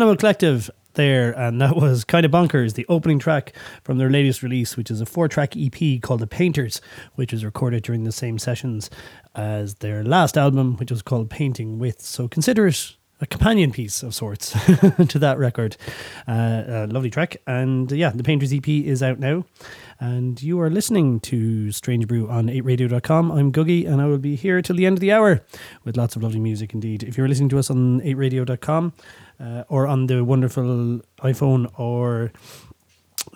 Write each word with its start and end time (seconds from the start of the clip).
Animal 0.00 0.16
Collective 0.16 0.70
there, 0.94 1.38
and 1.38 1.60
that 1.60 1.76
was 1.76 2.04
kind 2.04 2.24
of 2.24 2.32
bonkers. 2.32 2.72
The 2.72 2.86
opening 2.88 3.18
track 3.18 3.52
from 3.84 3.98
their 3.98 4.08
latest 4.08 4.42
release, 4.42 4.74
which 4.74 4.90
is 4.90 5.02
a 5.02 5.04
four-track 5.04 5.54
EP 5.54 6.00
called 6.00 6.20
"The 6.20 6.26
Painters," 6.26 6.80
which 7.16 7.32
was 7.32 7.44
recorded 7.44 7.82
during 7.82 8.04
the 8.04 8.10
same 8.10 8.38
sessions 8.38 8.88
as 9.34 9.74
their 9.74 10.02
last 10.02 10.38
album, 10.38 10.78
which 10.78 10.90
was 10.90 11.02
called 11.02 11.28
"Painting 11.28 11.78
With." 11.78 12.00
So 12.00 12.28
consider 12.28 12.66
it 12.66 12.96
a 13.20 13.26
companion 13.26 13.70
piece 13.70 14.02
of 14.02 14.14
sorts 14.14 14.50
to 15.08 15.18
that 15.18 15.38
record. 15.38 15.76
Uh, 16.26 16.86
lovely 16.90 17.10
track, 17.10 17.36
and 17.46 17.92
uh, 17.92 17.96
yeah, 17.96 18.10
the 18.10 18.22
Painters 18.22 18.52
EP 18.52 18.68
is 18.68 19.02
out 19.02 19.18
now. 19.18 19.44
And 19.98 20.42
you 20.42 20.58
are 20.60 20.70
listening 20.70 21.20
to 21.20 21.70
Strange 21.72 22.08
Brew 22.08 22.28
on 22.30 22.46
8radio.com. 22.46 23.30
I'm 23.30 23.52
Googie, 23.52 23.86
and 23.86 24.00
I 24.00 24.06
will 24.06 24.18
be 24.18 24.34
here 24.34 24.62
till 24.62 24.76
the 24.76 24.86
end 24.86 24.96
of 24.96 25.00
the 25.00 25.12
hour 25.12 25.44
with 25.84 25.98
lots 25.98 26.16
of 26.16 26.22
lovely 26.22 26.40
music 26.40 26.72
indeed. 26.72 27.02
If 27.02 27.18
you're 27.18 27.28
listening 27.28 27.50
to 27.50 27.58
us 27.58 27.70
on 27.70 28.00
8radio.com, 28.00 28.94
uh, 29.40 29.64
or 29.68 29.86
on 29.86 30.06
the 30.06 30.24
wonderful 30.24 31.00
iPhone 31.22 31.70
or 31.78 32.32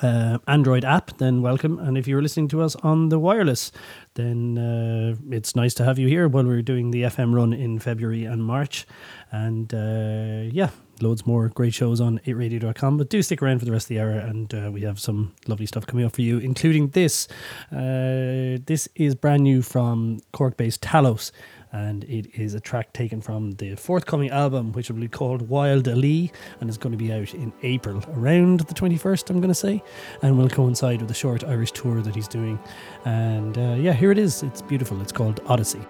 uh, 0.03 0.39
Android 0.47 0.84
app, 0.84 1.17
then 1.19 1.43
welcome. 1.43 1.78
And 1.78 1.97
if 1.97 2.06
you're 2.09 2.22
listening 2.22 2.49
to 2.49 2.62
us 2.62 2.77
on 2.77 3.09
the 3.09 3.19
wireless, 3.19 3.72
then 4.15 4.59
uh, 4.59 5.17
it's 5.31 5.55
nice 5.55 5.75
to 5.75 5.84
have 5.84 5.99
you 5.99 6.09
here 6.09 6.28
while 6.28 6.45
we're 6.45 6.62
doing 6.62 6.91
the 6.91 7.03
FM 7.03 7.34
run 7.34 7.53
in 7.53 7.78
February 7.78 8.25
and 8.25 8.45
March. 8.45 8.87
And 9.31 9.72
uh, 9.75 10.50
yeah, 10.53 10.71
loads 11.00 11.27
more 11.27 11.49
great 11.49 11.75
shows 11.75 12.00
on 12.00 12.19
8radio.com. 12.21 12.99
But 12.99 13.11
do 13.11 13.22
stick 13.22 13.43
around 13.43 13.59
for 13.59 13.65
the 13.65 13.72
rest 13.72 13.87
of 13.87 13.89
the 13.91 14.00
hour, 14.00 14.11
and 14.11 14.55
uh, 14.55 14.71
we 14.72 14.83
have 14.83 15.00
some 15.00 15.34
lovely 15.47 15.67
stuff 15.67 15.87
coming 15.87 16.05
up 16.05 16.15
for 16.15 16.22
you, 16.22 16.39
including 16.39 16.89
this. 16.89 17.28
Uh, 17.72 18.59
this 18.66 18.89
is 18.95 19.15
brand 19.15 19.43
new 19.43 19.62
from 19.62 20.21
Cork 20.33 20.56
based 20.56 20.83
Talos 20.83 21.33
and 21.74 22.04
it 22.04 22.32
is 22.34 22.54
a 22.54 22.60
track 22.60 22.92
taken 22.92 23.20
from 23.20 23.50
the 23.52 23.74
forthcoming 23.74 24.30
album, 24.30 24.72
which 24.72 24.88
will 24.88 25.00
be 25.00 25.08
called 25.08 25.48
Wild 25.48 25.88
Alee, 25.88 26.30
and 26.60 26.70
is 26.70 26.78
going 26.78 26.92
to 26.92 26.96
be 26.96 27.12
out 27.12 27.34
in 27.34 27.52
April, 27.62 28.00
around 28.16 28.60
the 28.60 28.74
21st, 28.74 29.28
I'm 29.28 29.40
going 29.40 29.48
to 29.48 29.54
say, 29.54 29.82
and 30.22 30.38
will 30.38 30.48
coincide 30.48 31.00
with 31.00 31.09
the 31.09 31.15
short 31.15 31.42
Irish 31.42 31.72
tour 31.72 32.00
that 32.00 32.15
he's 32.15 32.28
doing. 32.28 32.60
And 33.04 33.59
uh, 33.59 33.74
yeah, 33.76 33.92
here 33.92 34.12
it 34.12 34.18
is. 34.18 34.44
It's 34.44 34.62
beautiful. 34.62 35.03
It's 35.03 35.12
called 35.12 35.41
Odyssey. 35.47 35.82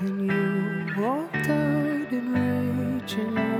and 0.00 0.30
you 0.30 1.02
walked 1.02 1.34
out 1.34 2.12
in 2.12 2.32
rage 2.32 3.14
and 3.14 3.57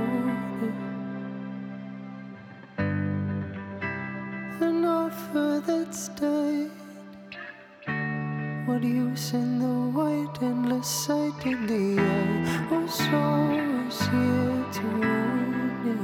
river 5.33 5.61
that's 5.65 6.09
died. 6.09 6.71
What 8.65 8.83
use 8.83 9.33
in 9.33 9.59
the 9.59 9.97
white 9.97 10.41
endless 10.41 10.87
sight 10.87 11.45
in 11.45 11.67
the 11.67 12.01
eye? 12.01 12.67
Was 12.71 12.99
is 12.99 14.01
here 14.07 14.65
to 14.73 14.85
own 15.03 15.71
it. 15.93 16.03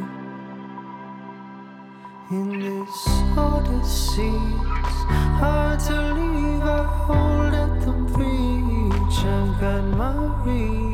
In 2.31 2.47
this 2.59 3.07
odyssey, 3.37 4.35
it's 4.79 5.01
hard 5.39 5.79
to 5.81 5.97
leave. 6.13 6.63
I 6.63 6.83
hold 7.05 7.53
at 7.53 7.73
the 7.85 7.93
breach. 8.13 9.19
I've 9.25 9.59
got 9.59 9.83
my 9.97 10.13
reach. 10.43 10.84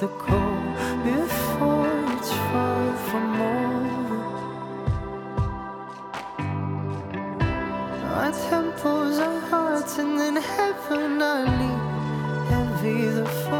the 0.00 0.08
call 0.08 0.62
before 1.04 1.92
it's 2.16 2.32
far 2.32 2.96
from 3.08 3.28
over. 3.34 4.20
Our 8.14 8.32
temples, 8.48 9.18
are 9.18 9.40
hearts, 9.40 9.98
and 9.98 10.18
then 10.18 10.36
heaven 10.36 11.20
I 11.20 11.40
leave 11.60 12.48
heavy 12.48 13.08
the 13.08 13.26
fall. 13.26 13.59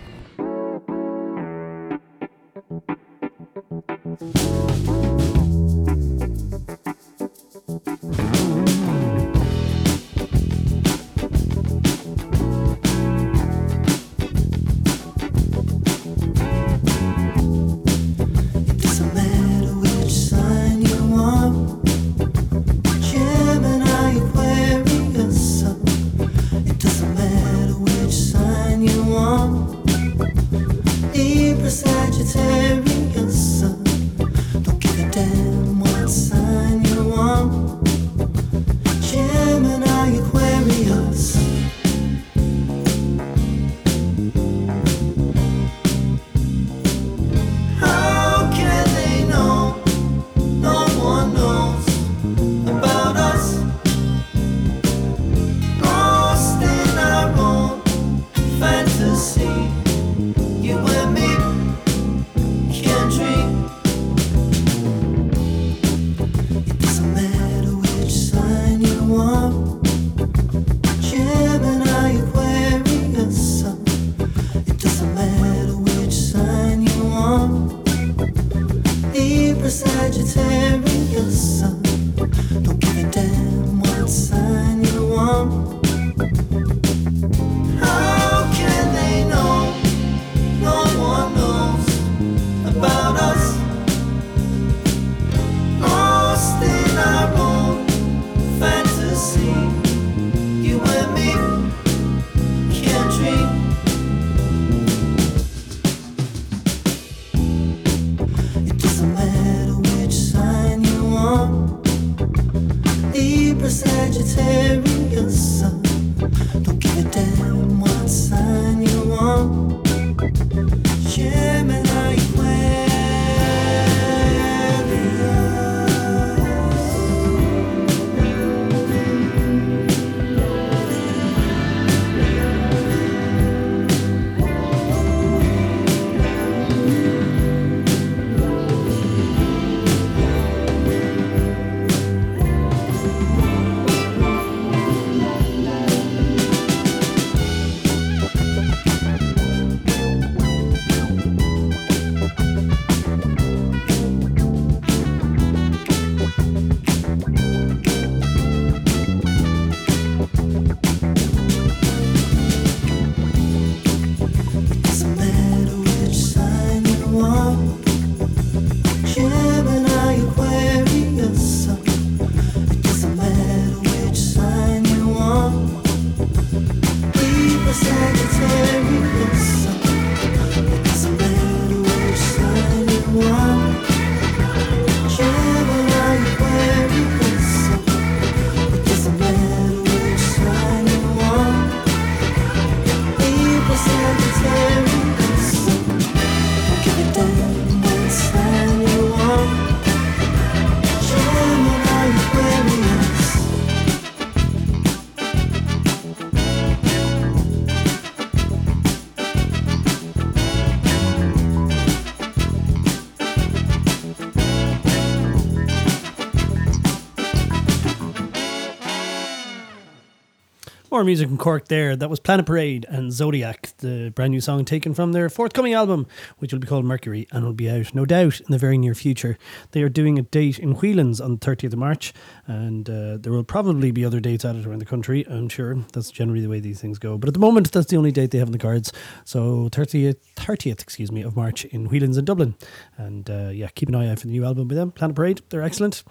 More 221.01 221.05
music 221.07 221.29
from 221.29 221.39
Cork 221.39 221.67
there. 221.67 221.95
That 221.95 222.11
was 222.11 222.19
Planet 222.19 222.45
Parade 222.45 222.85
and 222.87 223.11
Zodiac, 223.11 223.60
the 223.81 224.11
brand 224.15 224.31
new 224.31 224.41
song 224.41 224.65
taken 224.65 224.93
from 224.93 225.11
their 225.11 225.29
forthcoming 225.29 225.73
album, 225.73 226.07
which 226.37 226.53
will 226.53 226.59
be 226.59 226.67
called 226.67 226.85
Mercury 226.85 227.27
and 227.31 227.43
will 227.43 227.53
be 227.53 227.69
out, 227.69 227.93
no 227.93 228.05
doubt, 228.05 228.39
in 228.39 228.47
the 228.49 228.57
very 228.57 228.77
near 228.77 228.95
future. 228.95 229.37
They 229.71 229.83
are 229.83 229.89
doing 229.89 230.17
a 230.17 230.23
date 230.23 230.57
in 230.57 230.75
Whelan's 230.75 231.19
on 231.19 231.37
the 231.37 231.45
30th 231.45 231.73
of 231.73 231.79
March, 231.79 232.13
and 232.47 232.89
uh, 232.89 233.17
there 233.17 233.31
will 233.31 233.43
probably 233.43 233.91
be 233.91 234.05
other 234.05 234.19
dates 234.19 234.45
added 234.45 234.65
around 234.65 234.79
the 234.79 234.85
country, 234.85 235.25
I'm 235.29 235.49
sure. 235.49 235.75
That's 235.93 236.09
generally 236.09 236.41
the 236.41 236.49
way 236.49 236.59
these 236.59 236.79
things 236.79 236.97
go. 236.97 237.17
But 237.17 237.27
at 237.27 237.33
the 237.33 237.39
moment, 237.39 237.71
that's 237.71 237.87
the 237.87 237.97
only 237.97 238.11
date 238.11 238.31
they 238.31 238.37
have 238.37 238.47
on 238.47 238.53
the 238.53 238.57
cards. 238.57 238.91
So 239.25 239.69
30th, 239.69 240.17
30th 240.35 240.81
excuse 240.81 241.11
me, 241.11 241.21
of 241.21 241.35
March 241.35 241.65
in 241.65 241.87
Whelan's 241.87 242.17
in 242.17 242.25
Dublin. 242.25 242.55
And 242.97 243.29
uh, 243.29 243.49
yeah, 243.49 243.67
keep 243.75 243.89
an 243.89 243.95
eye 243.95 244.09
out 244.09 244.19
for 244.19 244.27
the 244.27 244.33
new 244.33 244.45
album 244.45 244.67
by 244.67 244.75
them, 244.75 244.91
Planet 244.91 245.15
Parade. 245.15 245.41
They're 245.49 245.63
excellent. 245.63 246.03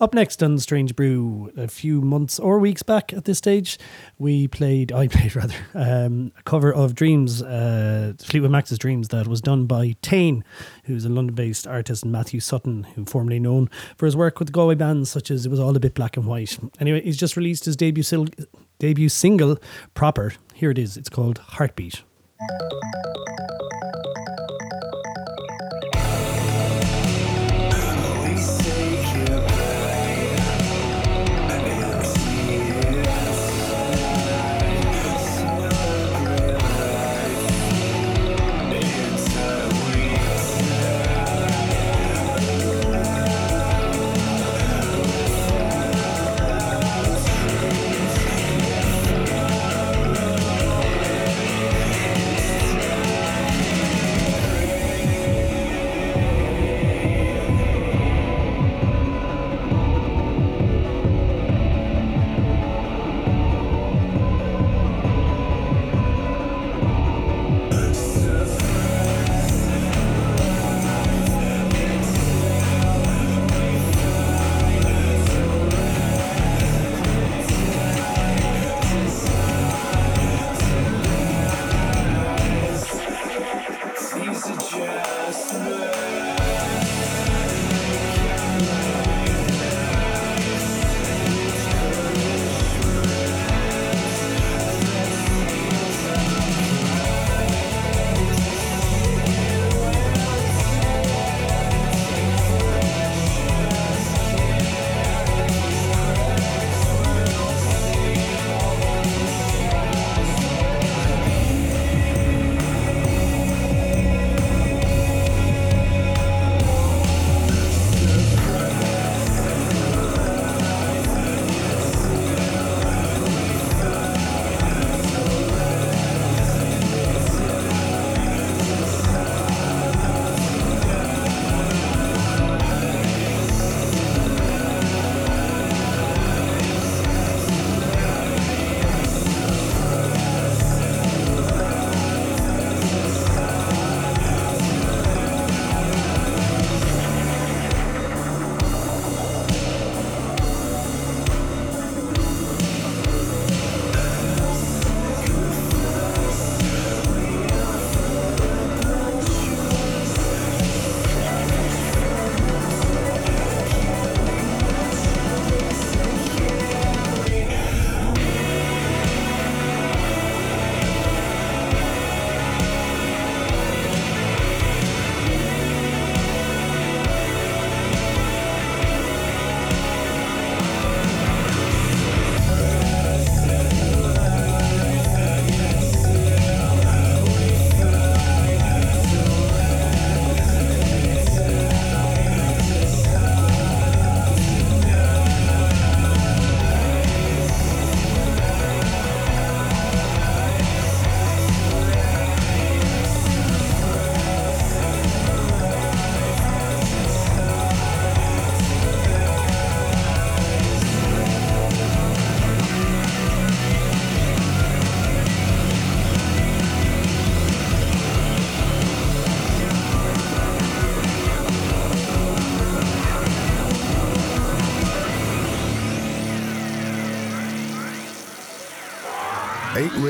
Up 0.00 0.14
next 0.14 0.42
on 0.42 0.58
Strange 0.58 0.96
Brew, 0.96 1.52
a 1.56 1.68
few 1.68 2.00
months 2.00 2.38
or 2.38 2.58
weeks 2.58 2.82
back 2.82 3.12
at 3.12 3.24
this 3.24 3.38
stage, 3.38 3.78
we 4.18 4.48
played, 4.48 4.92
I 4.92 5.08
played 5.08 5.36
rather, 5.36 5.54
um, 5.74 6.32
a 6.38 6.42
cover 6.42 6.72
of 6.72 6.94
Dreams, 7.16 7.40
uh, 7.42 8.12
Fleetwood 8.18 8.50
Mac's 8.50 8.76
Dreams, 8.76 9.08
that 9.08 9.26
was 9.26 9.40
done 9.40 9.64
by 9.64 9.96
Tane, 10.02 10.44
who's 10.84 11.06
a 11.06 11.08
London 11.08 11.34
based 11.34 11.66
artist, 11.66 12.02
and 12.02 12.12
Matthew 12.12 12.40
Sutton, 12.40 12.84
who 12.94 13.06
formerly 13.06 13.38
known 13.38 13.70
for 13.96 14.04
his 14.04 14.14
work 14.14 14.38
with 14.38 14.52
Galway 14.52 14.74
bands 14.74 15.10
such 15.10 15.30
as 15.30 15.46
It 15.46 15.48
Was 15.48 15.58
All 15.58 15.74
a 15.74 15.80
Bit 15.80 15.94
Black 15.94 16.18
and 16.18 16.26
White. 16.26 16.58
Anyway, 16.78 17.00
he's 17.00 17.16
just 17.16 17.34
released 17.34 17.64
his 17.64 17.74
debut, 17.74 18.02
sil- 18.04 18.28
debut 18.78 19.08
single, 19.08 19.56
Proper. 19.94 20.34
Here 20.52 20.70
it 20.70 20.76
is, 20.76 20.98
it's 20.98 21.08
called 21.08 21.38
Heartbeat. 21.38 22.02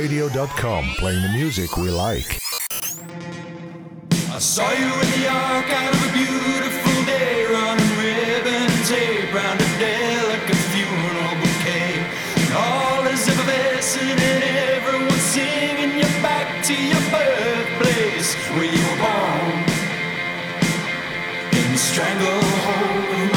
8radio.com, 0.06 0.94
playing 0.98 1.20
the 1.22 1.28
music 1.30 1.76
we 1.76 1.90
like. 1.90 2.38
I 4.30 4.38
saw 4.38 4.70
you 4.70 4.86
in 4.86 5.10
the 5.18 5.26
arc 5.28 5.68
out 5.68 5.94
of 5.94 6.08
a 6.08 6.12
beautiful 6.12 7.04
day, 7.06 7.44
running 7.50 7.96
round 9.34 9.60
a 9.60 9.78
delicate 9.80 10.62
funeral 10.70 11.34
bouquet. 11.42 12.06
All 12.54 13.04
is 13.06 13.26
effervescent 13.26 14.20
and 14.20 14.44
singing 15.18 15.98
you 15.98 16.10
back 16.22 16.62
to 16.66 16.74
your 16.74 17.02
birthplace 17.10 18.36
where 18.54 18.70
you 18.70 18.82
were 18.86 19.00
born. 19.02 19.58
In 21.50 21.72
the 21.72 21.78
stranglehold 21.78 23.35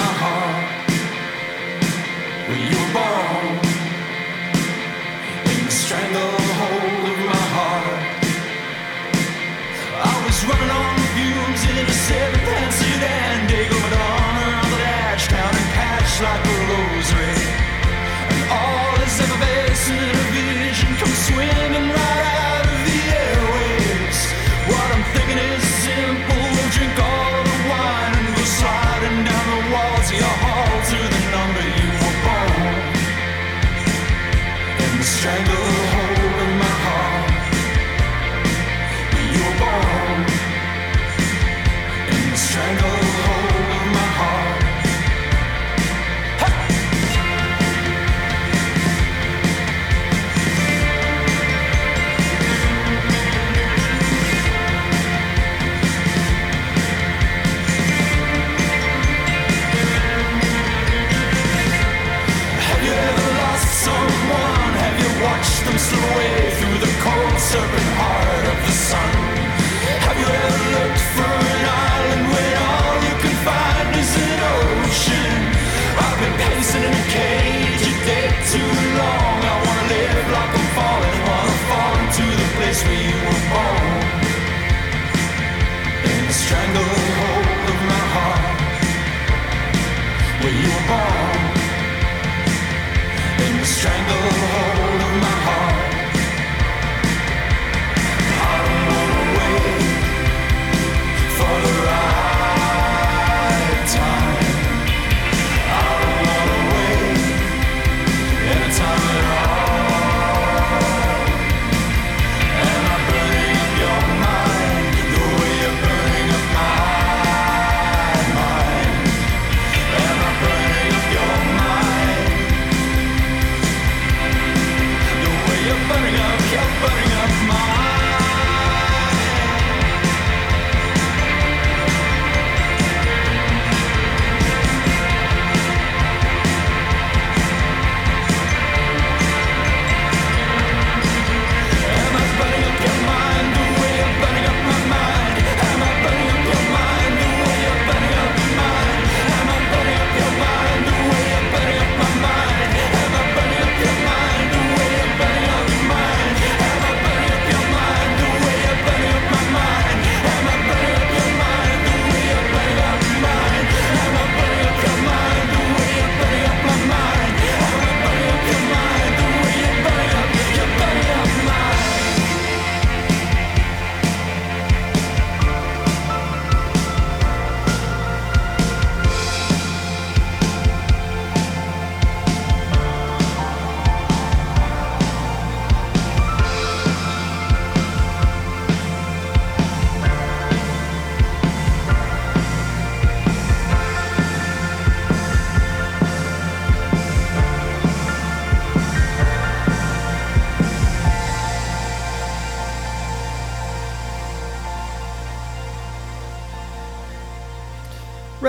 running 10.50 10.70
on 10.72 10.89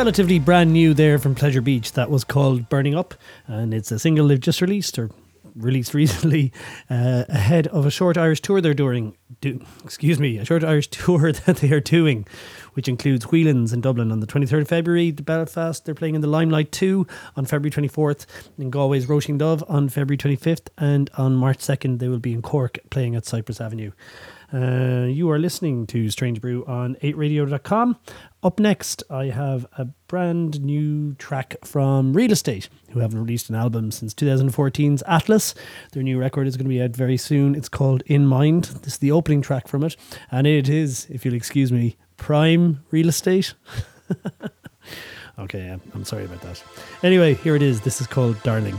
relatively 0.01 0.39
brand 0.39 0.73
new 0.73 0.95
there 0.95 1.19
from 1.19 1.35
Pleasure 1.35 1.61
Beach. 1.61 1.93
That 1.93 2.09
was 2.09 2.25
called 2.25 2.71
Burning 2.71 2.95
Up, 2.95 3.13
and 3.47 3.75
it's 3.75 3.93
a 3.93 3.99
single 3.99 4.29
they've 4.29 4.41
just 4.41 4.63
released 4.63 4.99
or 4.99 5.11
released 5.55 5.93
recently 6.03 6.55
uh, 6.89 7.25
ahead 7.29 7.67
of 7.67 7.85
a 7.85 7.91
short 7.91 8.17
Irish 8.17 8.41
tour 8.41 8.63
they're 8.63 8.73
doing. 8.73 9.15
Do, 9.43 9.61
excuse 9.85 10.19
me, 10.19 10.39
a 10.39 10.45
short 10.47 10.65
Irish 10.65 10.89
tour 10.91 11.33
that 11.33 11.59
they 11.59 11.71
are 11.73 11.81
doing, 11.81 12.27
which 12.73 12.89
includes 12.89 13.27
Whelan's 13.27 13.75
in 13.75 13.83
Dublin 13.83 14.11
on 14.11 14.21
the 14.21 14.27
23rd 14.27 14.63
of 14.63 14.69
February, 14.69 15.11
the 15.11 15.23
Belfast. 15.23 15.85
They're 15.85 15.95
playing 15.95 16.15
in 16.15 16.23
the 16.23 16.29
Limelight 16.29 16.73
2 16.73 17.07
on 17.37 17.45
February 17.45 17.71
24th, 17.71 18.25
in 18.57 18.71
Galway's 18.71 19.05
Roisin 19.05 19.39
Dubh 19.39 19.63
on 19.69 19.91
February 19.91 20.17
25th, 20.17 20.69
and 20.79 21.11
on 21.19 21.35
March 21.35 21.59
2nd 21.59 21.99
they 21.99 22.09
will 22.09 22.19
be 22.19 22.33
in 22.33 22.41
Cork 22.41 22.79
playing 22.89 23.17
at 23.17 23.27
Cypress 23.27 23.61
Avenue. 23.61 23.91
Uh, 24.53 25.07
you 25.07 25.31
are 25.31 25.39
listening 25.39 25.87
to 25.87 26.11
Strange 26.11 26.41
Brew 26.41 26.65
on 26.67 26.97
8radio.com. 26.97 27.97
Up 28.43 28.59
next, 28.59 29.05
I 29.09 29.27
have 29.27 29.67
a 29.79 29.85
brand 30.09 30.61
new 30.63 31.15
track 31.15 31.57
from 31.65 32.13
Real 32.15 32.33
Estate, 32.33 32.69
who 32.91 32.99
haven't 32.99 33.21
released 33.21 33.49
an 33.49 33.55
album 33.55 33.93
since 33.93 34.13
2014's 34.13 35.05
Atlas. 35.07 35.55
Their 35.93 36.03
new 36.03 36.19
record 36.19 36.49
is 36.49 36.57
going 36.57 36.65
to 36.65 36.71
be 36.71 36.83
out 36.83 36.97
very 36.97 37.17
soon. 37.17 37.55
It's 37.55 37.69
called 37.69 38.03
In 38.07 38.27
Mind. 38.27 38.65
This 38.65 38.95
is 38.95 38.99
the 38.99 39.13
opening 39.13 39.41
track 39.41 39.69
from 39.69 39.85
it, 39.85 39.97
and 40.33 40.47
it 40.47 40.69
is, 40.69 41.07
if 41.11 41.25
you'll 41.25 41.35
excuse 41.35 41.71
me, 41.71 41.97
prime 42.17 42.83
real 42.91 43.09
estate. 43.09 43.55
okay, 45.39 45.69
I'm, 45.69 45.81
I'm 45.95 46.05
sorry 46.05 46.25
about 46.25 46.41
that. 46.43 46.63
Anyway, 47.05 47.35
here 47.35 47.55
it 47.55 47.63
is. 47.63 47.83
This 47.83 48.01
is 48.01 48.09
called 48.09 48.43
Darling. 48.43 48.79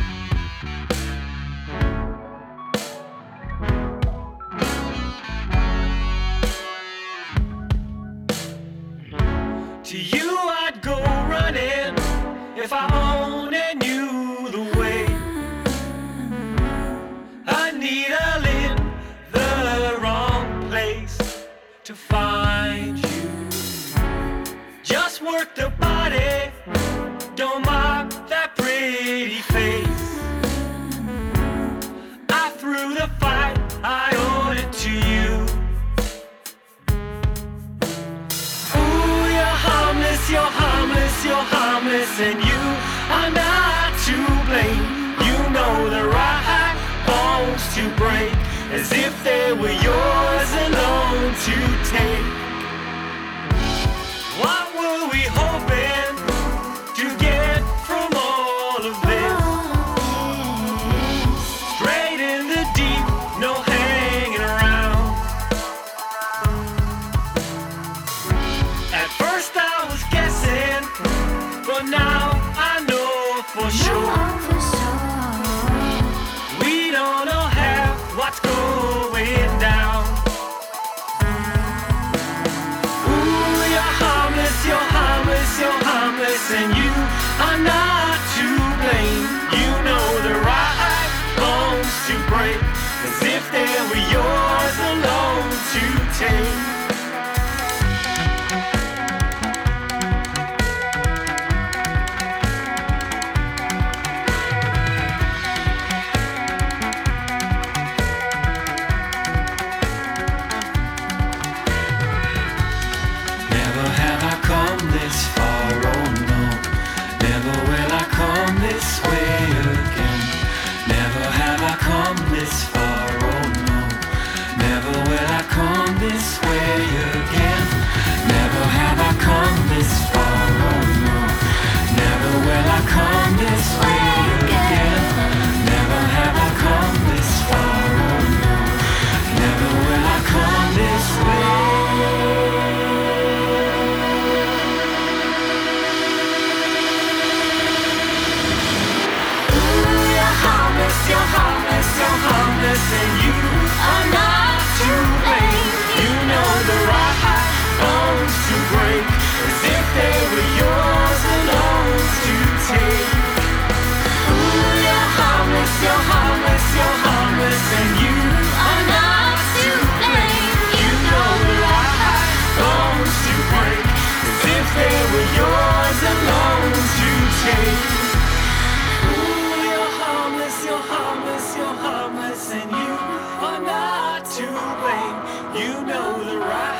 You 185.61 185.73
know 185.85 186.23
the 186.23 186.39
right 186.39 186.70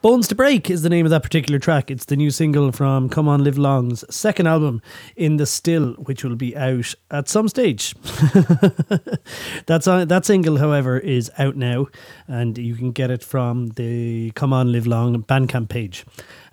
Bones 0.00 0.28
to 0.28 0.36
Break 0.36 0.70
is 0.70 0.82
the 0.82 0.88
name 0.88 1.06
of 1.06 1.10
that 1.10 1.24
particular 1.24 1.58
track. 1.58 1.90
It's 1.90 2.04
the 2.04 2.14
new 2.14 2.30
single 2.30 2.70
from 2.70 3.08
Come 3.08 3.26
On 3.26 3.42
Live 3.42 3.58
Long's 3.58 4.04
second 4.14 4.46
album, 4.46 4.80
In 5.16 5.38
the 5.38 5.44
Still, 5.44 5.94
which 5.94 6.22
will 6.22 6.36
be 6.36 6.56
out 6.56 6.94
at 7.10 7.28
some 7.28 7.48
stage. 7.48 7.96
That's 9.66 9.88
on, 9.88 10.06
that 10.06 10.24
single, 10.24 10.58
however, 10.58 11.00
is 11.00 11.32
out 11.36 11.56
now, 11.56 11.88
and 12.28 12.56
you 12.56 12.76
can 12.76 12.92
get 12.92 13.10
it 13.10 13.24
from 13.24 13.70
the 13.70 14.30
Come 14.36 14.52
On 14.52 14.70
Live 14.70 14.86
Long 14.86 15.20
Bandcamp 15.20 15.68
page. 15.68 16.06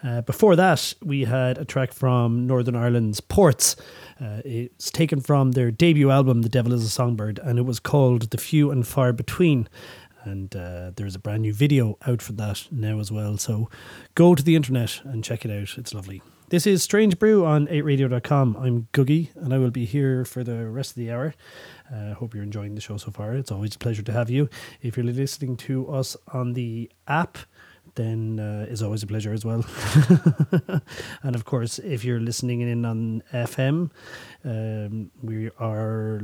Uh, 0.03 0.21
before 0.21 0.55
that, 0.55 0.95
we 1.03 1.25
had 1.25 1.59
a 1.59 1.65
track 1.65 1.93
from 1.93 2.47
Northern 2.47 2.75
Ireland's 2.75 3.21
Ports. 3.21 3.75
Uh, 4.19 4.41
it's 4.43 4.89
taken 4.89 5.21
from 5.21 5.51
their 5.51 5.69
debut 5.69 6.09
album, 6.09 6.41
The 6.41 6.49
Devil 6.49 6.73
is 6.73 6.83
a 6.83 6.89
Songbird, 6.89 7.39
and 7.39 7.59
it 7.59 7.63
was 7.63 7.79
called 7.79 8.31
The 8.31 8.37
Few 8.37 8.71
and 8.71 8.87
Far 8.87 9.13
Between 9.13 9.67
and 10.25 10.55
uh, 10.55 10.91
there's 10.95 11.15
a 11.15 11.19
brand 11.19 11.43
new 11.43 11.53
video 11.53 11.97
out 12.07 12.21
for 12.21 12.33
that 12.33 12.67
now 12.71 12.99
as 12.99 13.11
well. 13.11 13.37
So 13.37 13.69
go 14.15 14.35
to 14.35 14.43
the 14.43 14.55
internet 14.55 15.01
and 15.03 15.23
check 15.23 15.45
it 15.45 15.51
out. 15.51 15.77
It's 15.77 15.93
lovely. 15.93 16.21
This 16.49 16.67
is 16.67 16.83
Strange 16.83 17.17
Brew 17.17 17.43
on 17.43 17.65
8radio.com. 17.67 18.55
I'm 18.57 18.87
Googie 18.93 19.29
and 19.35 19.53
I 19.53 19.57
will 19.57 19.71
be 19.71 19.85
here 19.85 20.25
for 20.25 20.43
the 20.43 20.67
rest 20.67 20.91
of 20.91 20.97
the 20.97 21.11
hour. 21.11 21.33
Uh, 21.91 22.13
hope 22.13 22.33
you're 22.33 22.43
enjoying 22.43 22.75
the 22.75 22.81
show 22.81 22.97
so 22.97 23.09
far. 23.09 23.33
It's 23.33 23.51
always 23.51 23.75
a 23.75 23.79
pleasure 23.79 24.03
to 24.03 24.11
have 24.11 24.29
you. 24.29 24.49
If 24.81 24.95
you're 24.95 25.05
listening 25.05 25.57
to 25.57 25.89
us 25.89 26.15
on 26.33 26.53
the 26.53 26.91
app, 27.07 27.39
then 27.95 28.39
uh, 28.39 28.67
always 28.83 29.03
a 29.03 29.07
pleasure 29.07 29.33
as 29.33 29.43
well. 29.43 29.65
and 31.23 31.35
of 31.35 31.45
course, 31.45 31.79
if 31.79 32.05
you're 32.05 32.19
listening 32.19 32.61
in 32.61 32.85
on 32.85 33.23
FM, 33.33 33.89
um, 34.43 35.11
we 35.21 35.49
are 35.59 36.21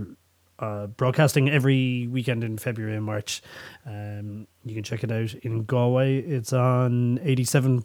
uh, 0.62 0.88
broadcasting 0.88 1.50
every 1.50 2.08
weekend 2.08 2.44
in 2.44 2.58
February 2.58 2.96
and 2.96 3.06
March. 3.06 3.42
Um, 3.86 4.48
you 4.64 4.76
can 4.76 4.84
check 4.84 5.04
it 5.04 5.12
out 5.12 5.34
in 5.44 5.64
Galway. 5.66 6.20
It's 6.20 6.54
on 6.54 7.20
87.7 7.24 7.84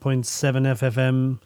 FFM. 0.79 1.41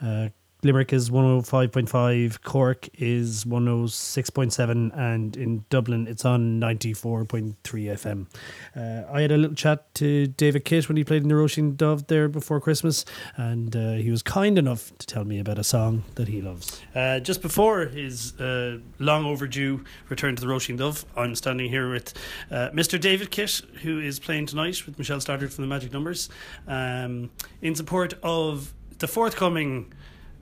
Uh, 0.00 0.28
Limerick 0.64 0.94
is 0.94 1.10
105.5, 1.10 2.42
Cork 2.42 2.88
is 2.94 3.44
106.7, 3.44 4.96
and 4.96 5.36
in 5.36 5.64
Dublin 5.68 6.06
it's 6.06 6.24
on 6.24 6.58
94.3 6.58 7.54
FM. 7.62 8.26
Uh, 8.74 9.12
I 9.12 9.20
had 9.20 9.30
a 9.30 9.36
little 9.36 9.54
chat 9.54 9.94
to 9.96 10.26
David 10.26 10.64
Kitt 10.64 10.88
when 10.88 10.96
he 10.96 11.04
played 11.04 11.22
in 11.22 11.28
the 11.28 11.34
Roisin 11.34 11.76
Dubh 11.76 12.06
there 12.06 12.28
before 12.28 12.62
Christmas, 12.62 13.04
and 13.36 13.76
uh, 13.76 13.92
he 13.92 14.10
was 14.10 14.22
kind 14.22 14.58
enough 14.58 14.90
to 14.96 15.06
tell 15.06 15.24
me 15.24 15.38
about 15.38 15.58
a 15.58 15.64
song 15.64 16.02
that 16.14 16.28
he 16.28 16.40
loves. 16.40 16.80
Uh, 16.94 17.20
just 17.20 17.42
before 17.42 17.84
his 17.84 18.40
uh, 18.40 18.78
long 18.98 19.26
overdue 19.26 19.84
return 20.08 20.34
to 20.34 20.40
the 20.40 20.48
Roisin 20.48 20.78
Dubh, 20.78 21.04
I'm 21.14 21.34
standing 21.34 21.68
here 21.68 21.90
with 21.90 22.14
uh, 22.50 22.70
Mr. 22.70 22.98
David 22.98 23.30
Kitt, 23.30 23.60
who 23.82 24.00
is 24.00 24.18
playing 24.18 24.46
tonight 24.46 24.86
with 24.86 24.98
Michele 24.98 25.18
Stodart 25.18 25.52
from 25.52 25.64
the 25.64 25.68
Magic 25.68 25.92
Numbers, 25.92 26.30
um, 26.66 27.30
in 27.60 27.74
support 27.74 28.14
of 28.22 28.72
the 28.98 29.08
forthcoming 29.08 29.92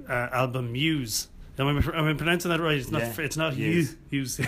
uh, 0.08 0.28
album 0.32 0.72
Muse. 0.72 1.28
Am 1.58 1.66
I, 1.66 1.70
am 1.70 2.06
I 2.08 2.14
pronouncing 2.14 2.50
that 2.50 2.60
right? 2.60 2.78
It's 2.78 2.90
not. 2.90 3.02
Yeah. 3.02 3.14
It's 3.24 3.36
not 3.36 3.56
Muse. 3.56 3.96
Muse. 4.10 4.38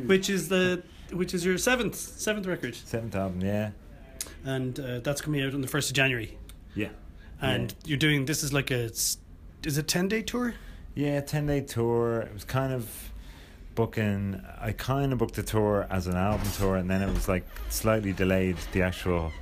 Which 0.06 0.30
is 0.30 0.48
the 0.48 0.82
which 1.12 1.34
is 1.34 1.44
your 1.44 1.58
seventh 1.58 1.94
seventh 1.94 2.46
record, 2.46 2.74
Seventh 2.74 3.14
album, 3.14 3.40
yeah. 3.42 3.70
and 4.44 4.80
uh, 4.80 4.98
that's 5.00 5.20
coming 5.20 5.42
out 5.42 5.54
on 5.54 5.60
the 5.60 5.68
first 5.68 5.90
of 5.90 5.94
January. 5.96 6.36
Yeah. 6.74 6.88
And 7.40 7.70
Yeah. 7.70 7.76
you're 7.90 7.98
doing 7.98 8.24
this 8.24 8.42
is 8.42 8.52
like 8.52 8.70
a 8.70 8.84
is 8.84 9.18
it 9.78 9.86
ten 9.86 10.08
day 10.08 10.22
tour? 10.22 10.54
Yeah, 10.96 11.20
10 11.20 11.46
day 11.46 11.60
tour. 11.60 12.20
It 12.20 12.32
was 12.32 12.44
kind 12.44 12.72
of 12.72 12.88
booking, 13.74 14.40
I 14.60 14.70
kind 14.70 15.12
of 15.12 15.18
booked 15.18 15.34
the 15.34 15.42
tour 15.42 15.88
as 15.90 16.06
an 16.06 16.14
album 16.16 16.46
tour, 16.56 16.76
and 16.76 16.88
then 16.88 17.02
it 17.02 17.12
was 17.12 17.28
like 17.28 17.44
slightly 17.68 18.12
delayed 18.12 18.56
the 18.72 18.82
actual 18.82 19.32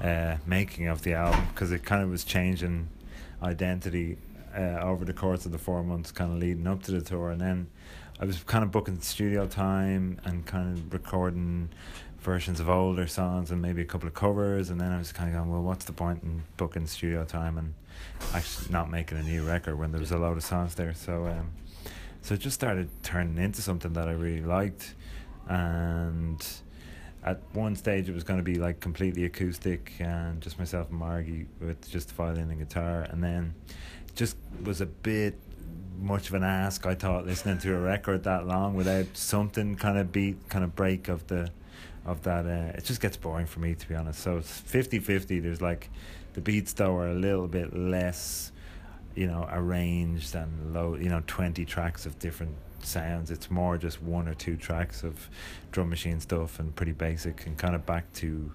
uh, 0.00 0.36
making 0.46 0.88
of 0.88 1.02
the 1.02 1.12
album 1.12 1.46
because 1.52 1.70
it 1.70 1.84
kind 1.84 2.02
of 2.02 2.08
was 2.10 2.24
changing 2.24 2.88
identity 3.42 4.16
uh, 4.56 4.80
over 4.82 5.04
the 5.04 5.12
course 5.12 5.46
of 5.46 5.52
the 5.52 5.58
four 5.58 5.82
months, 5.82 6.10
kind 6.10 6.32
of 6.32 6.38
leading 6.38 6.66
up 6.66 6.82
to 6.84 6.92
the 6.92 7.00
tour. 7.00 7.30
And 7.30 7.40
then 7.40 7.68
I 8.18 8.24
was 8.24 8.42
kind 8.44 8.64
of 8.64 8.70
booking 8.70 9.00
studio 9.00 9.46
time 9.46 10.20
and 10.24 10.46
kind 10.46 10.78
of 10.78 10.92
recording 10.92 11.68
versions 12.20 12.58
of 12.58 12.68
older 12.68 13.06
songs 13.06 13.50
and 13.50 13.60
maybe 13.60 13.82
a 13.82 13.84
couple 13.84 14.08
of 14.08 14.14
covers. 14.14 14.70
And 14.70 14.80
then 14.80 14.90
I 14.92 14.98
was 14.98 15.12
kind 15.12 15.28
of 15.28 15.36
going, 15.36 15.50
well, 15.50 15.62
what's 15.62 15.84
the 15.84 15.92
point 15.92 16.22
in 16.22 16.42
booking 16.56 16.86
studio 16.86 17.24
time 17.24 17.58
and 17.58 17.74
actually 18.34 18.72
not 18.72 18.90
making 18.90 19.18
a 19.18 19.22
new 19.22 19.46
record 19.46 19.78
when 19.78 19.92
there 19.92 20.00
was 20.00 20.10
a 20.10 20.18
load 20.18 20.36
of 20.36 20.44
songs 20.44 20.74
there? 20.74 20.94
So, 20.94 21.26
um, 21.26 21.50
so 22.22 22.34
it 22.34 22.40
just 22.40 22.54
started 22.54 22.88
turning 23.02 23.38
into 23.38 23.62
something 23.62 23.92
that 23.92 24.08
I 24.08 24.12
really 24.12 24.42
liked. 24.42 24.94
And 25.48 26.44
at 27.22 27.40
one 27.52 27.76
stage, 27.76 28.08
it 28.08 28.14
was 28.14 28.24
going 28.24 28.38
to 28.38 28.44
be 28.44 28.54
like 28.54 28.80
completely 28.80 29.24
acoustic 29.24 29.92
and 29.98 30.40
just 30.40 30.58
myself 30.58 30.88
and 30.90 30.98
Margie 30.98 31.46
with 31.60 31.88
just 31.90 32.12
violin 32.12 32.50
and 32.50 32.58
guitar. 32.58 33.02
And 33.02 33.22
then 33.22 33.54
just 34.16 34.36
was 34.64 34.80
a 34.80 34.86
bit 34.86 35.38
much 35.98 36.28
of 36.28 36.34
an 36.34 36.42
ask, 36.42 36.84
I 36.84 36.94
thought, 36.94 37.26
listening 37.26 37.58
to 37.58 37.74
a 37.74 37.78
record 37.78 38.24
that 38.24 38.46
long 38.46 38.74
without 38.74 39.06
something 39.14 39.76
kind 39.76 39.98
of 39.98 40.12
beat, 40.12 40.48
kind 40.48 40.64
of 40.64 40.74
break 40.74 41.08
of 41.08 41.26
the 41.28 41.50
of 42.04 42.22
that 42.22 42.46
uh, 42.46 42.76
it 42.78 42.84
just 42.84 43.00
gets 43.00 43.16
boring 43.16 43.46
for 43.46 43.60
me 43.60 43.74
to 43.74 43.88
be 43.88 43.94
honest. 43.94 44.20
So 44.20 44.38
it's 44.38 44.60
50-50 44.60 45.42
there's 45.42 45.60
like 45.60 45.90
the 46.34 46.40
beats 46.40 46.72
though 46.72 46.96
are 46.96 47.08
a 47.08 47.14
little 47.14 47.48
bit 47.48 47.76
less 47.76 48.52
you 49.16 49.26
know 49.26 49.48
arranged 49.50 50.34
and 50.34 50.72
low 50.72 50.94
you 50.94 51.08
know 51.08 51.22
20 51.26 51.64
tracks 51.64 52.06
of 52.06 52.18
different 52.18 52.54
sounds. 52.82 53.30
It's 53.30 53.50
more 53.50 53.76
just 53.76 54.00
one 54.02 54.28
or 54.28 54.34
two 54.34 54.56
tracks 54.56 55.02
of 55.02 55.28
drum 55.72 55.90
machine 55.90 56.20
stuff 56.20 56.60
and 56.60 56.74
pretty 56.74 56.92
basic 56.92 57.44
and 57.46 57.58
kind 57.58 57.74
of 57.74 57.84
back 57.84 58.12
to 58.14 58.52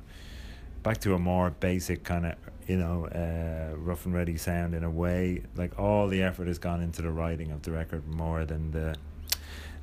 back 0.81 0.99
to 0.99 1.13
a 1.13 1.19
more 1.19 1.49
basic 1.49 2.03
kind 2.03 2.25
of 2.25 2.35
you 2.67 2.77
know 2.77 3.05
uh, 3.07 3.75
rough 3.77 4.05
and 4.05 4.13
ready 4.13 4.37
sound 4.37 4.73
in 4.73 4.83
a 4.83 4.89
way. 4.89 5.43
Like 5.55 5.79
all 5.79 6.07
the 6.07 6.21
effort 6.23 6.47
has 6.47 6.57
gone 6.57 6.81
into 6.81 7.01
the 7.01 7.11
writing 7.11 7.51
of 7.51 7.61
the 7.63 7.71
record 7.71 8.07
more 8.07 8.45
than 8.45 8.71
the 8.71 8.95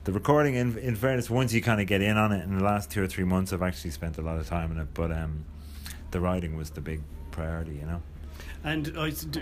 the 0.05 0.12
recording. 0.12 0.55
In 0.55 0.79
in 0.79 0.97
fairness 0.97 1.29
once 1.31 1.53
you 1.53 1.62
kind 1.62 1.81
of 1.81 1.87
get 1.87 2.03
in 2.03 2.16
on 2.16 2.33
it 2.33 2.45
in 2.45 2.57
the 2.57 2.64
last 2.64 2.91
two 2.91 3.03
or 3.03 3.07
three 3.07 3.24
months 3.24 3.53
I've 3.53 3.62
actually 3.62 3.91
spent 3.91 4.18
a 4.18 4.22
lot 4.22 4.39
of 4.39 4.49
time 4.49 4.72
in 4.72 4.79
it 4.79 4.89
but 4.95 5.12
um 5.12 5.45
the 6.11 6.20
writing 6.20 6.57
was 6.57 6.70
the 6.70 6.81
big 6.81 7.03
priority 7.31 7.74
you 7.74 7.87
know 7.87 8.03
And 8.64 8.88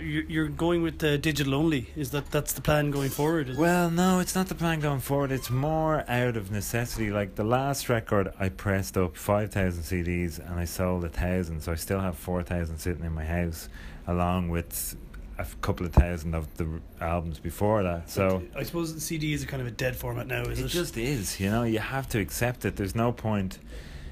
you're 0.01 0.47
going 0.47 0.83
with 0.83 1.03
uh, 1.03 1.17
digital 1.17 1.55
only. 1.55 1.89
Is 1.95 2.11
that 2.11 2.31
that's 2.31 2.53
the 2.53 2.61
plan 2.61 2.91
going 2.91 3.09
forward? 3.09 3.57
Well, 3.57 3.89
no, 3.89 4.19
it's 4.19 4.35
not 4.35 4.47
the 4.47 4.55
plan 4.55 4.79
going 4.79 4.99
forward. 4.99 5.31
It's 5.31 5.49
more 5.49 6.05
out 6.07 6.37
of 6.37 6.51
necessity. 6.51 7.09
Like 7.11 7.35
the 7.35 7.43
last 7.43 7.89
record, 7.89 8.31
I 8.39 8.49
pressed 8.49 8.95
up 8.97 9.17
5,000 9.17 9.83
CDs 9.83 10.39
and 10.39 10.59
I 10.59 10.65
sold 10.65 11.03
a 11.03 11.09
thousand. 11.09 11.61
So 11.61 11.71
I 11.71 11.75
still 11.75 11.99
have 11.99 12.17
4,000 12.17 12.77
sitting 12.77 13.03
in 13.03 13.13
my 13.13 13.25
house, 13.25 13.69
along 14.05 14.49
with 14.49 14.95
a 15.39 15.45
couple 15.61 15.85
of 15.85 15.93
thousand 15.93 16.33
of 16.33 16.55
the 16.57 16.67
albums 17.01 17.39
before 17.39 17.83
that. 17.83 18.09
So 18.09 18.43
I 18.55 18.63
suppose 18.63 18.93
the 18.93 19.01
CD 19.01 19.33
is 19.33 19.43
a 19.43 19.47
kind 19.47 19.61
of 19.61 19.67
a 19.67 19.71
dead 19.71 19.95
format 19.95 20.27
now. 20.27 20.43
Is 20.43 20.59
it? 20.59 20.65
it 20.65 20.69
just 20.69 20.97
is, 20.97 21.39
you 21.39 21.49
know, 21.49 21.63
you 21.63 21.79
have 21.79 22.07
to 22.09 22.19
accept 22.19 22.65
it. 22.65 22.75
There's 22.75 22.95
no 22.95 23.11
point, 23.11 23.59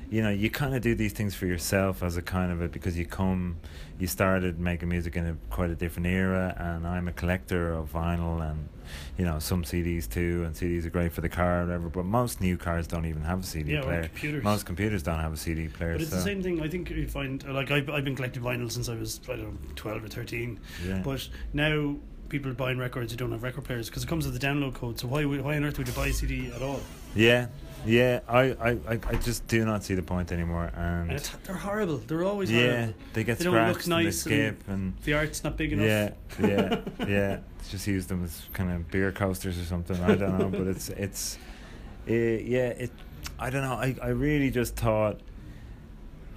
you 0.10 0.22
know, 0.22 0.30
you 0.30 0.50
kind 0.50 0.76
of 0.76 0.82
do 0.82 0.96
these 0.96 1.14
things 1.14 1.36
for 1.36 1.46
yourself 1.46 2.04
as 2.04 2.18
a 2.18 2.22
kind 2.22 2.52
of 2.52 2.62
a, 2.62 2.68
because 2.68 2.98
you 2.98 3.06
come, 3.06 3.58
you 4.00 4.08
started 4.08 4.60
making 4.60 4.90
music 4.90 5.16
in 5.16 5.26
a 5.26 5.36
quite 5.50 5.70
a 5.70 5.76
different 5.76 6.08
era, 6.08 6.54
and 6.58 6.88
I'm 6.88 7.08
a 7.08 7.12
collector 7.12 7.74
of 7.74 7.92
vinyl 7.92 8.42
and, 8.50 8.70
you 9.18 9.26
know, 9.26 9.40
some 9.40 9.64
CDs 9.64 10.10
too, 10.10 10.44
and 10.46 10.54
CDs 10.56 10.86
are 10.86 10.90
great 10.90 11.12
for 11.12 11.22
the 11.22 11.30
car 11.30 11.62
or 11.62 11.66
whatever, 11.66 11.90
but 11.90 12.06
most 12.06 12.40
new 12.40 12.56
cars 12.58 12.86
don't 12.88 13.06
even 13.06 13.24
have 13.24 13.40
a 13.40 13.44
CD 13.44 13.74
Yeah, 13.74 13.82
player. 13.82 14.04
computers. 14.04 14.44
Most 14.44 14.66
computers 14.66 15.02
don't 15.04 15.20
have 15.20 15.34
a 15.34 15.38
CD 15.38 15.68
player. 15.68 15.94
But 15.94 16.02
it's 16.02 16.12
so, 16.12 16.18
the 16.18 16.22
same 16.22 16.44
thing. 16.44 16.62
I 16.62 16.68
think 16.68 16.90
you 16.92 17.08
find 17.08 17.44
like 17.52 17.72
I've, 17.72 17.90
I've 17.90 18.04
been 18.06 18.16
collecting 18.16 18.44
vinyl 18.44 18.72
since 18.72 18.88
I 18.90 18.96
was 18.96 19.20
I 19.28 19.36
don't 19.38 19.44
know 19.54 19.58
twelve 19.76 20.04
or 20.04 20.08
thirteen. 20.08 20.60
Yeah. 20.86 21.02
But 21.04 21.28
now 21.54 21.96
people 22.30 22.50
are 22.52 22.56
buying 22.56 22.78
records 22.78 23.12
who 23.12 23.18
don't 23.18 23.32
have 23.32 23.44
record 23.44 23.64
players 23.64 23.88
because 23.90 24.04
it 24.04 24.08
comes 24.08 24.26
with 24.26 24.40
the 24.40 24.46
download 24.46 24.74
code. 24.76 25.00
So 25.00 25.08
why 25.08 25.26
why 25.26 25.56
on 25.56 25.64
earth 25.64 25.78
would 25.78 25.88
you 25.88 25.94
buy 25.94 26.08
a 26.08 26.14
CD 26.14 26.52
at 26.52 26.62
all? 26.62 26.80
Yeah, 27.16 27.48
yeah, 27.86 28.20
I, 28.28 28.42
I, 28.42 28.70
I, 28.88 29.00
I 29.08 29.16
just 29.16 29.48
do 29.48 29.64
not 29.66 29.84
see 29.84 29.94
the 29.96 30.02
point 30.04 30.32
anymore, 30.32 30.72
and, 30.76 31.10
And 31.10 31.12
it's, 31.14 31.30
they're 31.44 31.56
horrible. 31.56 31.98
They're 31.98 32.24
always 32.24 32.52
yeah, 32.52 32.72
horrible. 32.78 32.94
they 33.14 33.24
get 33.24 33.38
They 33.38 33.44
don't 33.46 33.54
scratched 33.54 33.78
look 33.78 33.88
nice 33.88 34.26
and 34.26 34.34
they 34.36 34.46
and- 34.48 34.58
and 34.68 34.94
The 35.04 35.14
art's 35.14 35.44
not 35.44 35.58
big 35.58 35.74
enough. 35.74 35.86
Yeah, 35.86 36.48
yeah, 36.48 36.80
yeah. 37.08 37.40
Just 37.70 37.88
use 37.88 38.06
them 38.08 38.24
as 38.24 38.44
kind 38.54 38.72
of 38.72 38.90
beer 38.92 39.12
coasters 39.12 39.60
or 39.60 39.66
something. 39.66 40.00
I 40.04 40.16
don't 40.16 40.38
know, 40.38 40.50
but 40.50 40.68
it's 40.68 40.90
it's, 40.90 41.38
uh, 42.10 42.14
yeah. 42.14 42.70
It. 42.70 42.92
I 43.40 43.50
don't 43.50 43.64
know. 43.64 43.74
I 43.74 43.96
I 44.02 44.10
really 44.10 44.52
just 44.52 44.76
thought, 44.76 45.20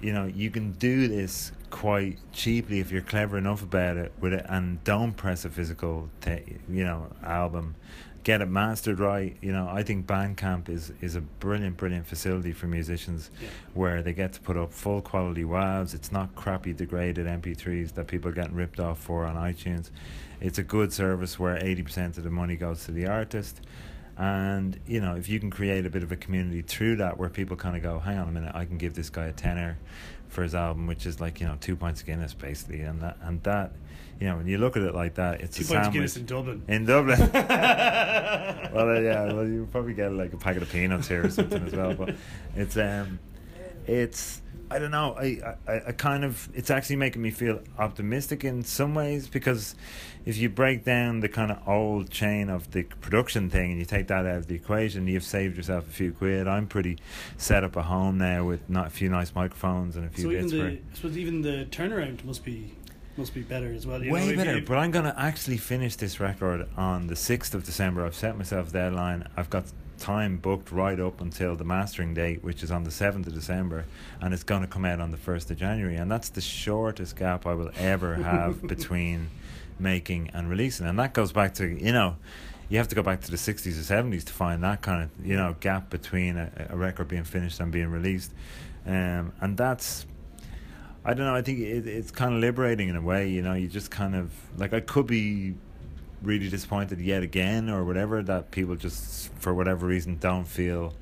you 0.01 0.11
know, 0.13 0.25
you 0.25 0.49
can 0.49 0.71
do 0.73 1.07
this 1.07 1.51
quite 1.69 2.17
cheaply 2.33 2.79
if 2.79 2.91
you're 2.91 3.01
clever 3.03 3.37
enough 3.37 3.61
about 3.61 3.95
it 3.97 4.11
with 4.19 4.33
it, 4.33 4.45
and 4.49 4.83
don't 4.83 5.13
press 5.13 5.45
a 5.45 5.49
physical, 5.49 6.09
ta- 6.21 6.37
you 6.67 6.83
know, 6.83 7.07
album. 7.23 7.75
Get 8.23 8.41
it 8.41 8.47
mastered 8.49 8.99
right. 8.99 9.37
You 9.41 9.51
know, 9.53 9.67
I 9.71 9.81
think 9.83 10.05
Bandcamp 10.05 10.67
is 10.69 10.91
is 11.01 11.15
a 11.15 11.21
brilliant, 11.21 11.77
brilliant 11.77 12.05
facility 12.05 12.51
for 12.51 12.67
musicians 12.67 13.31
Yeah. 13.41 13.47
where 13.73 14.01
they 14.03 14.13
get 14.13 14.33
to 14.33 14.41
put 14.41 14.57
up 14.57 14.73
full 14.73 15.01
quality 15.01 15.43
WAVs. 15.43 15.93
It's 15.93 16.11
not 16.11 16.35
crappy 16.35 16.73
degraded 16.73 17.25
MP3s 17.27 17.93
that 17.93 18.07
people 18.07 18.29
are 18.29 18.33
getting 18.33 18.55
ripped 18.55 18.79
off 18.79 18.99
for 18.99 19.25
on 19.25 19.35
iTunes. 19.35 19.89
It's 20.41 20.57
a 20.57 20.63
good 20.63 20.91
service 20.93 21.39
where 21.39 21.57
80% 21.57 22.17
of 22.17 22.23
the 22.23 22.29
money 22.29 22.55
goes 22.55 22.85
to 22.85 22.91
the 22.91 23.07
artist. 23.07 23.61
And, 24.17 24.77
you 24.85 24.99
know, 24.99 25.15
if 25.15 25.29
you 25.29 25.39
can 25.39 25.49
create 25.49 25.85
a 25.85 25.89
bit 25.89 26.03
of 26.03 26.11
a 26.11 26.17
community 26.17 26.61
through 26.61 26.97
that 26.97 27.17
where 27.17 27.29
people 27.29 27.55
kind 27.55 27.77
of 27.77 27.81
go, 27.83 27.99
hang 27.99 28.17
on 28.17 28.27
a 28.27 28.31
minute, 28.31 28.51
I 28.53 28.65
can 28.65 28.77
give 28.77 28.93
this 28.95 29.09
guy 29.09 29.27
a 29.27 29.31
tenner 29.31 29.77
for 30.27 30.43
his 30.43 30.53
album, 30.53 30.87
which 30.87 31.05
is 31.05 31.21
like, 31.21 31.39
you 31.39 31.47
know, 31.47 31.55
two 31.61 31.77
pints 31.77 32.01
of 32.01 32.07
Guinness 32.07 32.33
basically. 32.33 32.81
And 32.81 33.01
that, 33.01 33.17
and 33.21 33.41
that 33.43 33.71
you 34.19 34.27
know, 34.27 34.37
when 34.37 34.47
you 34.47 34.57
look 34.57 34.75
at 34.75 34.83
it 34.83 34.93
like 34.93 35.15
that, 35.15 35.41
it's 35.41 35.57
Two 35.57 35.63
a 35.63 35.67
sandwich. 35.67 35.93
Guinness 35.93 36.17
in 36.17 36.25
Dublin. 36.25 36.63
In 36.67 36.85
Dublin. 36.85 37.19
well, 37.33 38.89
uh, 38.89 38.99
yeah, 38.99 39.33
well, 39.33 39.47
you 39.47 39.67
probably 39.71 39.93
get 39.93 40.11
like 40.11 40.33
a 40.33 40.37
packet 40.37 40.61
of 40.61 40.71
peanuts 40.71 41.07
here 41.07 41.25
or 41.25 41.29
something 41.29 41.65
as 41.65 41.73
well. 41.73 41.93
But 41.93 42.15
it's 42.55 42.75
um, 42.75 43.19
it's 43.87 44.41
I 44.69 44.77
don't 44.77 44.91
know. 44.91 45.15
I, 45.17 45.55
I 45.67 45.81
I 45.87 45.91
kind 45.93 46.25
of 46.25 46.49
it's 46.53 46.69
actually 46.69 46.97
making 46.97 47.21
me 47.21 47.31
feel 47.31 47.61
optimistic 47.77 48.43
in 48.43 48.63
some 48.63 48.93
ways 48.93 49.27
because 49.27 49.75
if 50.25 50.37
you 50.37 50.49
break 50.49 50.83
down 50.83 51.21
the 51.21 51.29
kind 51.29 51.49
of 51.49 51.65
old 51.67 52.09
chain 52.11 52.49
of 52.49 52.71
the 52.71 52.83
production 52.83 53.49
thing 53.49 53.71
and 53.71 53.79
you 53.79 53.85
take 53.85 54.07
that 54.07 54.25
out 54.25 54.37
of 54.37 54.47
the 54.47 54.55
equation, 54.55 55.07
you've 55.07 55.23
saved 55.23 55.55
yourself 55.55 55.87
a 55.87 55.91
few 55.91 56.11
quid. 56.11 56.47
I'm 56.47 56.67
pretty 56.67 56.99
set 57.37 57.63
up 57.63 57.77
at 57.77 57.85
home 57.85 58.17
now 58.17 58.43
with 58.43 58.69
not 58.69 58.87
a 58.87 58.89
few 58.89 59.09
nice 59.09 59.33
microphones 59.33 59.95
and 59.95 60.05
a 60.05 60.09
few 60.09 60.25
So 60.25 60.31
even 60.31 60.41
bits 60.41 60.51
the 60.51 60.59
for. 60.59 60.67
I 60.67 60.79
suppose 60.93 61.17
even 61.17 61.41
the 61.41 61.67
turnaround 61.71 62.23
must 62.25 62.43
be 62.43 62.75
must 63.19 63.33
be 63.35 63.41
better 63.41 63.71
as 63.73 63.85
well. 63.85 64.03
you 64.03 64.11
Way 64.11 64.31
know, 64.31 64.35
better, 64.37 64.57
you- 64.59 64.65
but 64.65 64.77
I'm 64.77 64.91
gonna 64.91 65.13
actually 65.17 65.57
finish 65.57 65.95
this 65.95 66.19
record 66.19 66.67
on 66.77 67.07
the 67.07 67.15
sixth 67.15 67.53
of 67.53 67.63
December. 67.63 68.05
I've 68.05 68.15
set 68.15 68.37
myself 68.37 68.69
a 68.69 68.71
deadline. 68.73 69.27
I've 69.37 69.49
got 69.49 69.65
time 69.99 70.37
booked 70.37 70.71
right 70.71 70.99
up 70.99 71.19
until 71.21 71.55
the 71.57 71.65
mastering 71.65 72.13
date, 72.13 72.41
which 72.43 72.63
is 72.63 72.71
on 72.71 72.85
the 72.85 72.91
seventh 72.91 73.27
of 73.27 73.33
December, 73.33 73.85
and 74.21 74.33
it's 74.33 74.43
gonna 74.43 74.65
come 74.67 74.85
out 74.85 74.99
on 75.01 75.11
the 75.11 75.17
first 75.17 75.51
of 75.51 75.57
January. 75.57 75.97
And 75.97 76.09
that's 76.09 76.29
the 76.29 76.41
shortest 76.41 77.17
gap 77.17 77.45
I 77.45 77.53
will 77.53 77.71
ever 77.77 78.15
have 78.15 78.65
between 78.67 79.27
making 79.77 80.29
and 80.33 80.49
releasing. 80.49 80.85
And 80.87 80.97
that 80.99 81.13
goes 81.13 81.31
back 81.31 81.53
to 81.55 81.67
you 81.67 81.91
know. 81.91 82.15
You 82.71 82.77
have 82.77 82.87
to 82.89 82.95
go 82.95 83.01
back 83.01 83.21
to 83.21 83.31
the 83.31 83.37
60s 83.37 83.79
or 83.79 83.93
70s 83.95 84.23
to 84.25 84.31
find 84.33 84.63
that 84.63 84.83
kind 84.83 85.01
of 85.01 85.25
you 85.25 85.35
know 85.35 85.55
gap 85.59 85.89
between 85.89 86.37
a, 86.37 86.51
a 86.69 86.77
record 86.77 87.07
being 87.07 87.23
finished 87.23 87.59
and 87.59 87.71
being 87.71 87.89
released, 87.89 88.31
um, 88.85 89.33
and 89.41 89.57
that's 89.57 90.05
I 91.09 91.13
don't 91.15 91.25
know. 91.25 91.33
I 91.35 91.41
think 91.41 91.59
it, 91.59 91.87
it's 91.87 92.11
kind 92.11 92.35
of 92.35 92.39
liberating 92.39 92.87
in 92.89 92.95
a 92.95 93.01
way. 93.01 93.29
You 93.29 93.41
know, 93.41 93.53
you 93.53 93.67
just 93.67 93.89
kind 93.89 94.15
of 94.15 94.31
like 94.57 94.73
I 94.73 94.79
could 94.79 95.07
be 95.07 95.55
really 96.21 96.49
disappointed 96.49 96.99
yet 96.99 97.23
again 97.23 97.69
or 97.69 97.83
whatever 97.83 98.21
that 98.23 98.51
people 98.51 98.75
just 98.75 99.33
for 99.35 99.53
whatever 99.53 99.87
reason 99.87 100.17
don't 100.19 100.45
feel 100.45 100.93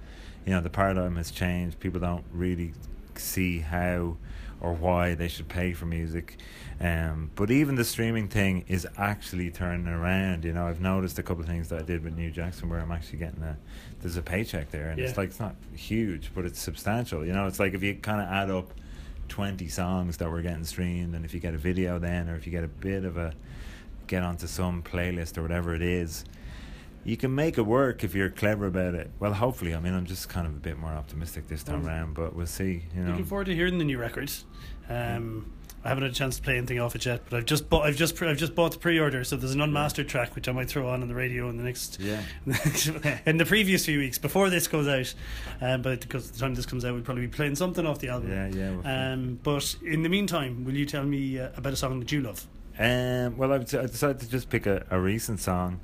you 0.45 0.53
know 0.53 0.62
the 0.62 0.70
paradigm 0.70 1.16
has 1.16 1.32
changed 1.32 1.80
people 1.80 1.99
don't 1.99 2.24
really 2.32 2.72
see 3.16 3.60
how 3.60 4.16
or 4.62 4.74
why 4.74 5.16
they 5.16 5.28
should 5.28 5.47
pay 5.49 5.74
for 5.74 5.88
music 5.88 6.38
um, 6.80 7.32
but 7.36 7.49
even 7.49 7.74
the 7.74 7.84
streaming 7.84 8.28
thing 8.28 8.64
is 8.68 8.86
actually 8.95 9.49
turning 9.49 9.88
around 9.88 10.45
you 10.45 10.53
know 10.53 10.68
I've 10.68 10.82
noticed 10.82 11.18
a 11.18 11.24
couple 11.24 11.41
of 11.41 11.49
things 11.49 11.70
that 11.70 11.80
I 11.80 11.82
did 11.84 12.03
with 12.03 12.16
New 12.16 12.30
Jackson 12.30 12.70
where 12.70 12.80
I'm 12.80 12.91
actually 12.91 13.18
getting 13.18 13.41
a 13.41 13.58
there's 14.01 14.18
a 14.18 14.22
paycheck 14.22 14.70
there 14.70 14.89
and 14.91 14.99
Yeah. 14.99 15.05
it's 15.08 15.18
like 15.18 15.30
it's 15.30 15.39
not 15.39 15.55
huge 15.76 16.30
but 16.36 16.45
it's 16.45 16.60
substantial 16.60 17.26
you 17.26 17.34
know 17.34 17.47
it's 17.47 17.60
like 17.60 17.74
if 17.74 17.82
you 17.82 17.95
kind 17.95 18.22
of 18.22 18.28
add 18.28 18.51
up 18.51 18.72
20 19.28 19.68
songs 19.68 20.18
that 20.18 20.30
were 20.30 20.42
getting 20.42 20.64
streamed 20.64 21.16
and 21.16 21.26
if 21.26 21.34
you 21.34 21.40
get 21.40 21.54
a 21.54 21.58
video 21.58 22.00
then 22.00 22.30
or 22.30 22.36
if 22.36 22.46
you 22.46 22.52
get 22.52 22.64
a 22.64 22.68
bit 22.68 23.04
of 23.06 23.18
a 23.18 23.34
get 24.08 24.24
onto 24.24 24.48
some 24.48 24.82
playlist 24.82 25.38
or 25.38 25.42
whatever 25.42 25.74
it 25.76 25.82
is 25.82 26.24
you 27.04 27.16
can 27.16 27.34
make 27.34 27.58
it 27.58 27.62
work 27.62 28.04
if 28.04 28.14
you're 28.14 28.30
clever 28.30 28.66
about 28.68 28.94
it. 28.94 29.10
Well 29.20 29.34
hopefully 29.34 29.74
i 29.76 29.80
mean 29.80 29.94
i'm 29.94 30.06
just 30.06 30.28
kind 30.30 30.46
of 30.48 30.54
a 30.54 30.60
bit 30.60 30.78
more 30.78 30.92
optimistic 30.92 31.48
this 31.48 31.64
time 31.64 31.82
Um, 31.82 31.88
around 31.88 32.14
but 32.16 32.36
we'll 32.36 32.46
see 32.48 32.84
you 32.96 33.04
know. 33.04 33.12
Looking 33.12 33.26
forward 33.26 33.46
to 33.48 33.56
hearing 33.56 33.78
the 33.78 33.86
new 33.86 33.98
records. 33.98 34.46
Um, 34.90 35.52
I 35.84 35.90
haven't 35.90 36.04
had 36.04 36.12
a 36.12 36.16
chance 36.16 36.36
to 36.38 36.42
play 36.42 36.58
anything 36.58 36.80
off 36.80 36.96
it 36.96 37.06
yet, 37.06 37.22
but 37.30 37.38
I've 37.38 37.46
just 37.46 37.70
bought. 37.70 37.86
I've 37.86 37.96
just 37.96 38.16
pre- 38.16 38.28
I've 38.28 38.38
just 38.38 38.56
bought 38.56 38.74
the 38.74 38.78
pre-order, 38.80 39.24
so 39.24 39.38
there's 39.38 39.54
an 39.54 39.62
unmastered 39.62 40.10
track 40.10 40.36
which 40.36 40.50
I 40.50 40.52
might 40.52 40.68
throw 40.68 40.88
on 40.90 41.02
on 41.02 41.08
the 41.08 41.16
radio 41.16 41.48
in 41.50 41.58
the 41.58 41.64
next 41.64 42.00
yeah 42.00 42.22
in 43.26 43.38
the 43.38 43.46
previous 43.46 43.86
few 43.86 44.00
weeks 44.00 44.18
before 44.18 44.50
this 44.50 44.68
goes 44.68 44.88
out. 44.88 45.14
Um, 45.62 45.82
but 45.82 46.02
because 46.02 46.30
the 46.32 46.40
time 46.40 46.56
this 46.56 46.66
comes 46.66 46.84
out, 46.84 46.94
we'll 46.94 47.04
probably 47.04 47.28
be 47.28 47.32
playing 47.32 47.56
something 47.56 47.86
off 47.86 48.00
the 48.00 48.10
album. 48.10 48.32
yeah 48.32 48.48
yeah 48.48 48.72
we'll 48.72 48.88
Um, 48.88 49.40
but 49.44 49.76
in 49.86 50.04
the 50.04 50.10
meantime, 50.10 50.66
will 50.66 50.74
you 50.76 50.86
tell 50.86 51.04
me 51.06 51.40
uh, 51.40 51.50
about 51.56 51.74
a 51.74 51.78
song 51.78 52.00
that 52.00 52.12
you 52.12 52.22
love? 52.22 52.46
Um, 52.80 53.38
well, 53.38 53.54
I've 53.54 53.66
d- 53.70 53.78
I 53.78 53.86
decided 53.86 54.20
to 54.22 54.30
just 54.30 54.50
pick 54.50 54.66
a, 54.66 54.86
a 54.92 55.00
recent 55.00 55.40
song. 55.40 55.80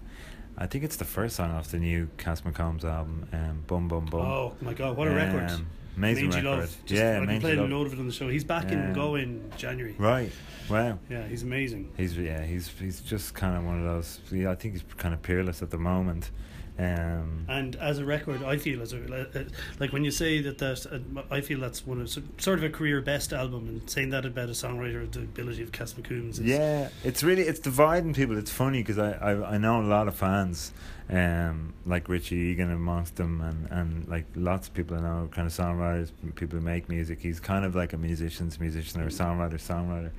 I 0.58 0.68
think 0.68 0.84
it's 0.84 0.98
the 0.98 1.06
first 1.06 1.38
song 1.38 1.52
off 1.52 1.70
the 1.70 1.80
new 1.80 2.10
Cass 2.18 2.42
McCombs 2.42 2.84
album, 2.84 3.28
um, 3.32 3.64
Bum 3.68 3.88
Bum 3.88 4.06
Bum. 4.06 4.22
Oh 4.22 4.54
my 4.62 4.74
god, 4.74 4.96
what 4.98 5.08
a 5.08 5.12
record! 5.12 5.50
Um, 5.50 5.68
amazing 5.98 6.30
Mangy 6.30 6.46
record. 6.46 6.60
Love. 6.62 6.78
Just, 6.86 7.02
yeah, 7.02 7.20
I've 7.22 7.28
been 7.28 7.42
playing 7.42 7.60
Love. 7.60 7.70
a 7.72 7.74
load 7.76 7.88
of 7.88 7.94
it 7.94 8.00
on 8.00 8.08
the 8.08 8.14
show. 8.14 8.28
He's 8.30 8.44
back 8.44 8.72
in 8.72 8.88
Um, 8.88 8.94
Go 8.94 9.16
in 9.16 9.50
January. 9.58 9.96
Right. 9.98 10.32
Wow. 10.70 10.98
Yeah, 11.10 11.28
he's 11.28 11.44
amazing. 11.44 11.92
He's 11.98 12.18
yeah. 12.18 12.44
He's 12.46 12.68
he's 12.80 13.02
just 13.02 13.34
kind 13.34 13.58
of 13.58 13.66
one 13.66 13.80
of 13.80 13.86
those. 13.86 14.20
Yeah, 14.32 14.52
I 14.52 14.56
think 14.56 14.76
he's 14.76 14.84
kind 14.98 15.14
of 15.14 15.22
peerless 15.22 15.62
at 15.62 15.70
the 15.72 15.78
moment. 15.78 16.32
Um, 16.80 17.46
And 17.48 17.76
as 17.76 18.00
a 18.00 18.06
record, 18.06 18.42
I 18.42 18.58
feel 18.58 18.82
as 18.82 18.94
a 18.94 18.98
uh, 18.98 19.44
like 19.80 19.94
when 19.94 20.04
you 20.04 20.10
say 20.10 20.42
that 20.42 20.58
that 20.58 20.86
uh, 20.92 21.22
I 21.30 21.40
feel 21.42 21.60
that's 21.60 21.86
one 21.86 22.02
of 22.02 22.10
sort 22.10 22.58
of 22.58 22.64
a 22.64 22.70
career 22.70 23.00
best 23.00 23.32
album, 23.32 23.68
and 23.68 23.88
saying 23.88 24.10
that 24.10 24.26
about 24.26 24.50
a 24.50 24.54
songwriter, 24.54 25.04
of 25.04 25.12
the 25.12 25.20
ability 25.20 25.62
of 25.62 25.72
Cass 25.72 25.94
McCombs. 25.94 26.32
Is, 26.32 26.40
Yeah, 26.40 26.90
it's 27.04 27.22
really 27.22 27.44
it's 27.44 27.60
dividing 27.60 28.16
people. 28.16 28.38
It's 28.40 28.50
funny 28.50 28.82
because 28.82 28.98
I, 28.98 29.12
I 29.12 29.54
I 29.54 29.58
know 29.60 29.82
a 29.82 29.86
lot 29.86 30.08
of 30.08 30.16
fans, 30.16 30.74
um, 31.12 31.76
like 31.86 32.10
Richie 32.10 32.38
Egan 32.38 32.72
amongst 32.72 33.18
them, 33.18 33.42
and 33.42 33.68
and 33.70 34.08
like 34.08 34.26
lots 34.36 34.68
of 34.68 34.74
people 34.74 34.98
I 34.98 35.02
know, 35.02 35.30
kind 35.32 35.46
of 35.46 35.54
songwriters, 35.54 36.12
people 36.34 36.58
who 36.58 36.66
make 36.66 36.90
music. 36.90 37.22
He's 37.22 37.40
kind 37.40 37.66
of 37.66 37.76
like 37.76 37.94
a 37.94 37.98
musician's 37.98 38.60
musician 38.60 39.00
or 39.00 39.06
a 39.06 39.10
songwriter 39.10 39.60
songwriter, 39.62 40.12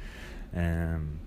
um. 0.55 1.18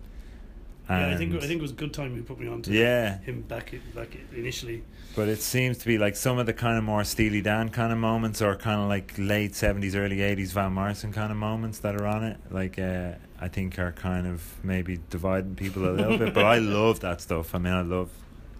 Yeah. 0.90 1.10
I 1.14 1.18
think 1.18 1.36
I 1.36 1.40
think 1.40 1.60
it 1.60 1.62
was 1.62 1.72
a 1.72 1.76
good 1.76 1.94
time 1.94 2.16
you 2.16 2.24
put 2.24 2.40
me 2.40 2.48
on 2.48 2.62
to 2.64 2.72
Yeah, 2.72 3.20
him 3.20 3.42
back 3.42 3.74
back 3.96 4.10
initially. 4.36 4.84
but 5.16 5.28
it 5.28 5.42
seems 5.42 5.78
to 5.80 5.86
be 5.86 5.98
like 5.98 6.16
some 6.16 6.38
of 6.38 6.46
the 6.46 6.54
kind 6.54 6.78
of 6.78 6.84
more 6.84 7.04
Steely 7.04 7.42
Dan 7.42 7.70
kind 7.70 7.92
of 7.92 7.98
moments, 7.98 8.42
or 8.42 8.56
kind 8.56 8.80
of 8.82 8.88
like 8.88 9.14
late 9.18 9.56
seventies, 9.56 9.96
early 9.96 10.22
eighties 10.22 10.52
Van 10.54 10.74
Morrison 10.74 11.12
kind 11.12 11.32
of 11.32 11.38
moments 11.38 11.80
that 11.80 11.96
are 12.00 12.06
on 12.08 12.24
it. 12.24 12.38
Like 12.52 12.80
uh, 12.80 13.14
I 13.40 13.48
think 13.50 13.78
are 13.80 13.92
kind 13.92 14.28
of 14.28 14.42
maybe 14.64 15.00
dividing 15.10 15.56
people 15.56 15.88
a 15.90 15.92
little 15.92 16.18
bit. 16.18 16.34
But 16.34 16.46
I 16.46 16.58
love 16.78 17.00
that 17.02 17.22
stuff. 17.22 17.54
I 17.54 17.58
mean, 17.60 17.74
I 17.74 17.82
love, 17.82 18.10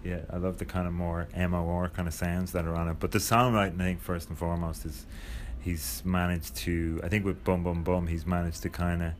yeah, 0.04 0.20
I 0.30 0.36
love 0.36 0.58
the 0.58 0.64
kind 0.64 0.86
of 0.86 0.92
more 0.92 1.28
MOR 1.36 1.88
kind 1.88 2.06
of 2.06 2.14
sounds 2.14 2.52
that 2.52 2.64
are 2.64 2.74
on 2.74 2.88
it. 2.88 2.96
But 3.00 3.10
the 3.12 3.18
songwriting, 3.18 3.80
I 3.80 3.84
think 3.84 4.00
first 4.00 4.28
and 4.28 4.36
foremost 4.38 4.84
is 4.84 5.06
he's 5.60 6.02
managed 6.04 6.54
to. 6.56 7.00
I 7.02 7.08
think 7.08 7.24
with 7.24 7.42
Bum 7.44 7.62
Bum 7.64 7.82
Bum, 7.82 8.06
he's 8.06 8.26
managed 8.26 8.62
to 8.62 8.68
kind 8.70 9.02
of 9.02 9.12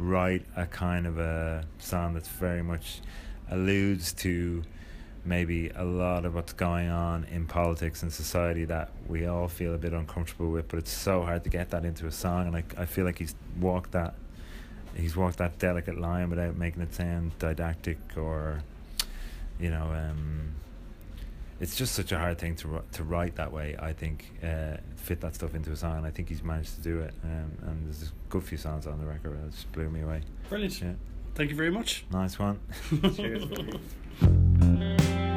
write 0.00 0.44
a 0.56 0.66
kind 0.66 1.06
of 1.06 1.18
a 1.18 1.64
song 1.78 2.14
that's 2.14 2.28
very 2.28 2.62
much 2.62 3.00
alludes 3.50 4.12
to 4.14 4.62
maybe 5.24 5.68
a 5.76 5.84
lot 5.84 6.24
of 6.24 6.34
what's 6.34 6.54
going 6.54 6.88
on 6.88 7.24
in 7.24 7.46
politics 7.46 8.02
and 8.02 8.10
society 8.10 8.64
that 8.64 8.90
we 9.06 9.26
all 9.26 9.46
feel 9.46 9.74
a 9.74 9.78
bit 9.78 9.92
uncomfortable 9.92 10.50
with 10.50 10.66
but 10.68 10.78
it's 10.78 10.90
so 10.90 11.22
hard 11.22 11.44
to 11.44 11.50
get 11.50 11.68
that 11.70 11.84
into 11.84 12.06
a 12.06 12.12
song. 12.12 12.46
And 12.46 12.56
I, 12.56 12.64
I 12.78 12.86
feel 12.86 13.04
like 13.04 13.18
he's 13.18 13.34
walked 13.60 13.92
that 13.92 14.14
he's 14.94 15.16
walked 15.16 15.38
that 15.38 15.58
delicate 15.58 16.00
line 16.00 16.30
without 16.30 16.56
making 16.56 16.82
it 16.82 16.94
sound 16.94 17.38
didactic 17.38 17.98
or 18.16 18.62
you 19.60 19.70
know 19.70 19.84
um 19.92 20.54
it's 21.60 21.76
just 21.76 21.94
such 21.94 22.10
a 22.12 22.18
hard 22.18 22.38
thing 22.38 22.56
to 22.56 22.82
to 22.92 23.04
write 23.04 23.36
that 23.36 23.52
way. 23.52 23.76
I 23.78 23.92
think 23.92 24.32
uh, 24.42 24.78
fit 24.96 25.20
that 25.20 25.34
stuff 25.34 25.54
into 25.54 25.70
a 25.72 25.76
song. 25.76 26.04
I 26.06 26.10
think 26.10 26.28
he's 26.28 26.42
managed 26.42 26.74
to 26.76 26.80
do 26.80 27.00
it. 27.00 27.14
Um, 27.24 27.52
and 27.66 27.86
there's 27.86 28.02
a 28.04 28.12
good 28.28 28.42
few 28.42 28.58
songs 28.58 28.86
on 28.86 28.98
the 28.98 29.06
record 29.06 29.38
that 29.42 29.50
just 29.52 29.70
blew 29.72 29.88
me 29.90 30.00
away. 30.02 30.22
Brilliant. 30.48 30.80
Yeah, 30.80 30.92
Thank 31.34 31.50
you 31.50 31.56
very 31.56 31.70
much. 31.70 32.04
nice 32.10 32.38
one. 32.38 32.58
Cheers. 33.14 33.44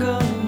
white 0.00 0.41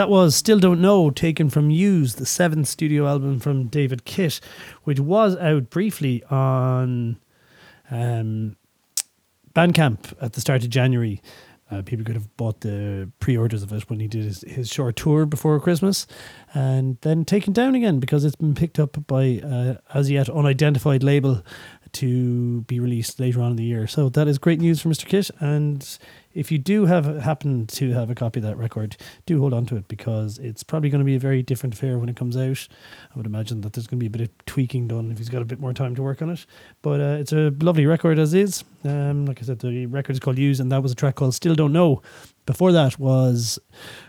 That 0.00 0.08
was 0.08 0.34
Still 0.34 0.58
Don't 0.58 0.80
Know, 0.80 1.10
taken 1.10 1.50
from 1.50 1.70
Yous, 1.70 2.14
the 2.14 2.24
seventh 2.24 2.68
studio 2.68 3.06
album 3.06 3.38
from 3.38 3.66
David 3.66 4.06
Kitt, 4.06 4.40
which 4.84 4.98
was 4.98 5.36
out 5.36 5.68
briefly 5.68 6.24
on 6.30 7.18
um, 7.90 8.56
Bandcamp 9.54 10.14
at 10.18 10.32
the 10.32 10.40
start 10.40 10.64
of 10.64 10.70
January. 10.70 11.20
Uh, 11.70 11.82
people 11.82 12.02
could 12.02 12.14
have 12.14 12.34
bought 12.38 12.62
the 12.62 13.12
pre-orders 13.20 13.62
of 13.62 13.74
it 13.74 13.90
when 13.90 14.00
he 14.00 14.08
did 14.08 14.24
his, 14.24 14.40
his 14.48 14.70
short 14.70 14.96
tour 14.96 15.26
before 15.26 15.60
Christmas, 15.60 16.06
and 16.54 16.96
then 17.02 17.26
taken 17.26 17.52
down 17.52 17.74
again 17.74 18.00
because 18.00 18.24
it's 18.24 18.36
been 18.36 18.54
picked 18.54 18.78
up 18.78 19.06
by 19.06 19.38
uh, 19.44 19.74
as 19.92 20.10
yet 20.10 20.30
unidentified 20.30 21.02
label 21.02 21.44
to 21.92 22.62
be 22.62 22.80
released 22.80 23.20
later 23.20 23.42
on 23.42 23.50
in 23.50 23.56
the 23.56 23.64
year. 23.64 23.86
So 23.86 24.08
that 24.08 24.28
is 24.28 24.38
great 24.38 24.60
news 24.60 24.80
for 24.80 24.88
Mr. 24.88 25.04
Kitt. 25.04 25.30
And 25.40 25.98
if 26.32 26.52
you 26.52 26.58
do 26.58 26.86
have 26.86 27.04
happen 27.22 27.66
to 27.66 27.92
have 27.92 28.10
a 28.10 28.14
copy 28.14 28.38
of 28.38 28.44
that 28.44 28.56
record, 28.56 28.96
do 29.26 29.40
hold 29.40 29.52
on 29.52 29.66
to 29.66 29.76
it 29.76 29.88
because 29.88 30.38
it's 30.38 30.62
probably 30.62 30.88
going 30.88 31.00
to 31.00 31.04
be 31.04 31.16
a 31.16 31.20
very 31.20 31.42
different 31.42 31.74
affair 31.74 31.98
when 31.98 32.08
it 32.08 32.16
comes 32.16 32.36
out. 32.36 32.68
I 33.12 33.16
would 33.16 33.26
imagine 33.26 33.62
that 33.62 33.72
there's 33.72 33.86
going 33.86 33.98
to 33.98 34.02
be 34.02 34.06
a 34.06 34.10
bit 34.10 34.20
of 34.22 34.46
tweaking 34.46 34.88
done 34.88 35.10
if 35.10 35.18
he's 35.18 35.28
got 35.28 35.42
a 35.42 35.44
bit 35.44 35.60
more 35.60 35.72
time 35.72 35.94
to 35.96 36.02
work 36.02 36.22
on 36.22 36.30
it. 36.30 36.46
But 36.82 37.00
uh, 37.00 37.16
it's 37.20 37.32
a 37.32 37.52
lovely 37.60 37.86
record 37.86 38.18
as 38.18 38.32
is. 38.34 38.62
Um, 38.84 39.26
like 39.26 39.42
I 39.42 39.44
said, 39.44 39.58
the 39.58 39.86
record 39.86 40.12
is 40.12 40.20
called 40.20 40.38
Yous, 40.38 40.60
and 40.60 40.70
that 40.70 40.82
was 40.82 40.92
a 40.92 40.94
track 40.94 41.16
called 41.16 41.34
Still 41.34 41.54
Don't 41.54 41.72
Know. 41.72 42.00
Before 42.46 42.72
that 42.72 42.98
was 42.98 43.58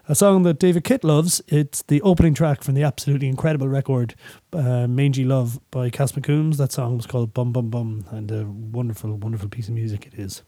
a 0.08 0.16
song 0.16 0.44
that 0.44 0.58
David 0.58 0.84
Kitt 0.84 1.04
loves. 1.04 1.42
It's 1.48 1.84
the 1.84 2.02
opening 2.02 2.34
track 2.34 2.64
from 2.64 2.76
the 2.76 2.84
absolutely 2.84 3.28
incredible 3.28 3.68
record, 3.68 4.16
uh, 4.54 4.88
Mangy 4.88 5.26
Love 5.26 5.60
by 5.70 5.90
Cass 5.90 6.14
McCombs. 6.14 6.58
That 6.58 6.72
song 6.72 6.98
was 6.98 7.06
called 7.06 7.34
Bum 7.34 7.52
Bum 7.52 7.70
Bum, 7.70 8.06
and 8.10 8.32
a 8.32 8.46
wonderful, 8.46 9.16
wonderful 9.18 9.50
piece 9.50 9.68
of 9.68 9.74
music 9.74 10.08
it 10.08 10.20
is. 10.20 10.42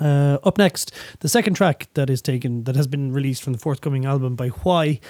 Uh, 0.00 0.38
up 0.42 0.58
next, 0.58 0.92
the 1.20 1.28
second 1.28 1.54
track 1.54 1.88
that 1.94 2.10
is 2.10 2.20
taken 2.20 2.64
that 2.64 2.74
has 2.74 2.86
been 2.86 3.12
released 3.12 3.42
from 3.42 3.52
the 3.52 3.58
forthcoming 3.58 4.04
album 4.04 4.34
by 4.34 4.48
Why. 4.48 5.00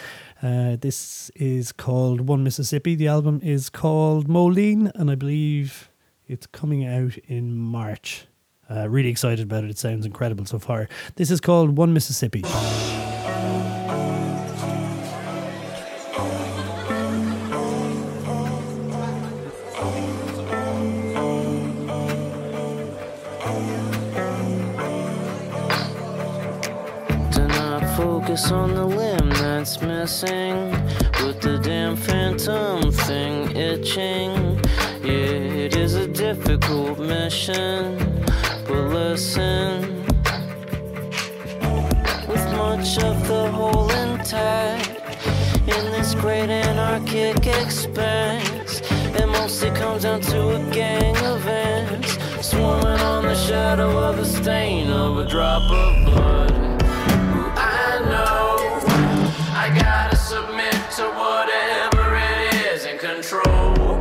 Uh, 0.43 0.77
this 0.77 1.31
is 1.37 1.73
called 1.73 2.23
One 2.23 2.45
Mississippi. 2.45 2.95
The 2.95 3.09
album 3.09 3.41
is 3.43 3.71
called 3.71 4.29
Moh 4.29 4.47
Lhean, 4.47 4.93
and 4.95 5.11
I 5.11 5.15
believe 5.15 5.91
it's 6.27 6.47
coming 6.47 6.85
out 6.87 7.17
in 7.27 7.57
March. 7.57 8.27
Uh, 8.71 8.89
really 8.89 9.09
excited 9.09 9.45
about 9.45 9.65
it. 9.65 9.71
It 9.71 9.79
sounds 9.79 10.05
incredible 10.05 10.45
so 10.45 10.59
far. 10.59 10.89
This 11.17 11.31
is 11.31 11.41
called 11.41 11.77
One 11.77 11.93
Mississippi. 11.95 12.43
Focus 28.35 28.51
on 28.51 28.75
the 28.75 28.85
limb 28.85 29.31
that's 29.31 29.81
missing 29.81 30.73
with 31.25 31.41
the 31.41 31.57
damn 31.63 31.95
phantom 31.95 32.91
thing 32.91 33.57
itching. 33.57 34.59
Yeah, 35.05 35.65
it 35.65 35.77
is 35.77 35.95
a 35.95 36.09
difficult 36.09 36.99
mission, 36.99 37.97
but 38.67 38.89
listen. 38.89 40.05
With 42.27 42.45
much 42.57 42.99
of 43.05 43.29
the 43.29 43.51
whole 43.53 43.91
intact 43.91 44.89
in 45.69 45.93
this 45.93 46.15
great 46.17 46.51
anarchic 46.51 47.47
expanse, 47.47 48.81
it 49.15 49.27
mostly 49.29 49.71
comes 49.71 50.03
down 50.03 50.21
to 50.23 50.57
a 50.57 50.71
gang 50.73 51.17
of 51.19 51.47
ants 51.47 52.19
swarming 52.45 53.01
on 53.01 53.23
the 53.27 53.37
shadow 53.37 53.97
of 53.97 54.17
the 54.17 54.25
stain 54.25 54.91
of 54.91 55.19
a 55.19 55.25
drop 55.25 55.63
of 55.71 56.05
blood. 56.07 56.64
Control. 63.43 63.94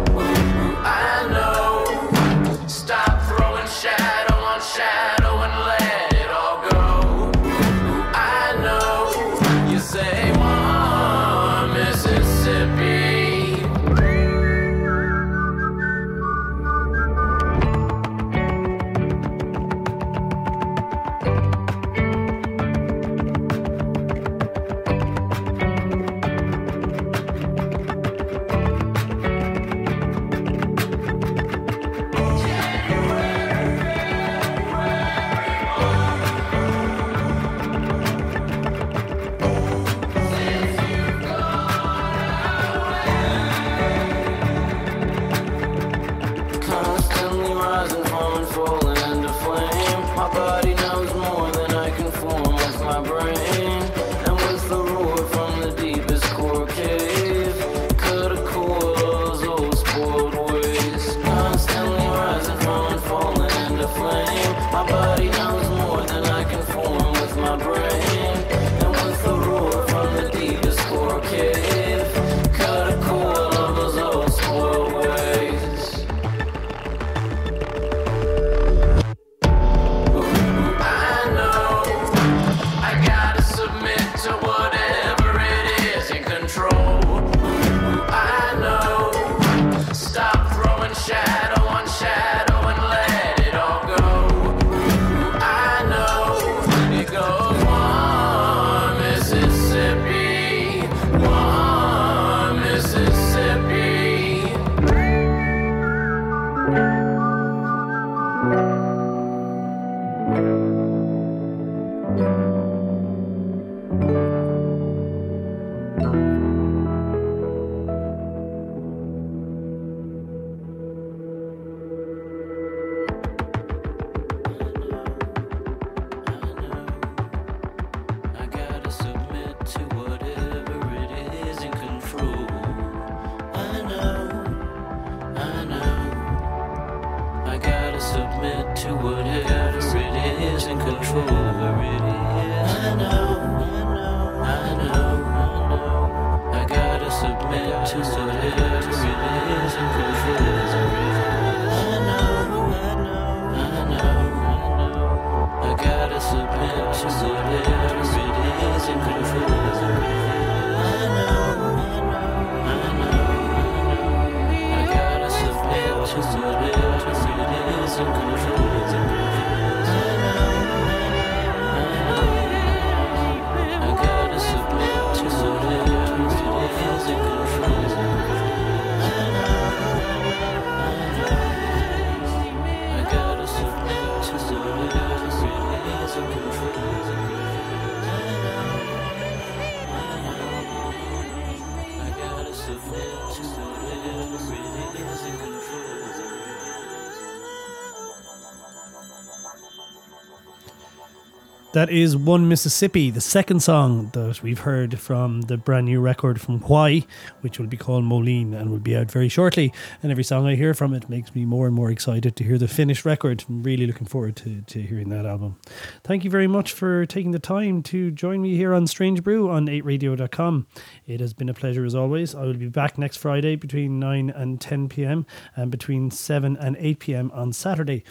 That 201.74 201.90
is 201.90 202.16
One 202.16 202.48
Mississippi, 202.48 203.10
the 203.10 203.20
second 203.20 203.62
song 203.64 204.12
that 204.14 204.44
we've 204.44 204.60
heard 204.60 205.00
from 205.00 205.42
the 205.42 205.58
brand 205.58 205.88
new 205.88 206.02
record 206.02 206.40
from 206.40 206.60
Why, 206.60 207.04
which 207.42 207.58
will 207.58 207.66
be 207.66 207.78
called 207.78 208.04
Moh 208.04 208.20
Lhean 208.20 208.54
and 208.54 208.70
will 208.70 208.78
be 208.78 208.96
out 208.96 209.10
very 209.10 209.28
shortly. 209.28 209.74
And 210.04 210.12
every 210.12 210.24
song 210.24 210.46
I 210.46 210.54
hear 210.54 210.76
from 210.76 210.94
it 210.94 211.10
makes 211.10 211.34
me 211.34 211.46
more 211.46 211.66
and 211.66 211.74
more 211.76 211.90
excited 211.90 212.36
to 212.36 212.44
hear 212.44 212.60
the 212.60 212.68
finished 212.68 213.06
record. 213.06 213.44
I'm 213.50 213.64
really 213.64 213.88
looking 213.88 214.06
forward 214.06 214.36
to, 214.36 214.62
to 214.62 214.82
hearing 214.84 215.10
that 215.10 215.26
album. 215.26 215.58
Thank 216.04 216.24
you 216.24 216.30
very 216.30 216.46
much 216.46 216.74
for 216.74 217.08
taking 217.08 217.32
the 217.32 217.40
time 217.40 217.82
to 217.84 218.12
join 218.12 218.44
me 218.44 218.56
here 218.56 218.76
on 218.76 218.86
Strange 218.86 219.24
Brew 219.24 219.50
on 219.50 219.66
8radio.com. 219.66 220.68
It 221.08 221.22
has 221.22 221.34
been 221.34 221.50
a 221.50 221.56
pleasure 221.56 221.86
as 221.86 221.96
always. 221.96 222.36
I 222.36 222.44
will 222.44 222.54
be 222.54 222.70
back 222.70 223.00
next 223.00 223.18
Friday 223.18 223.56
between 223.56 224.00
9 224.00 224.30
and 224.30 224.62
10 224.62 224.90
pm 224.90 225.26
and 225.56 225.72
between 225.72 226.12
7 226.12 226.56
and 226.56 226.78
8 226.80 227.00
pm 227.00 227.32
on 227.34 227.52
Saturday 227.52 228.04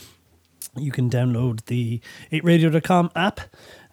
you 0.76 0.90
can 0.90 1.10
download 1.10 1.64
the 1.66 2.00
8radio.com 2.32 3.10
app 3.14 3.40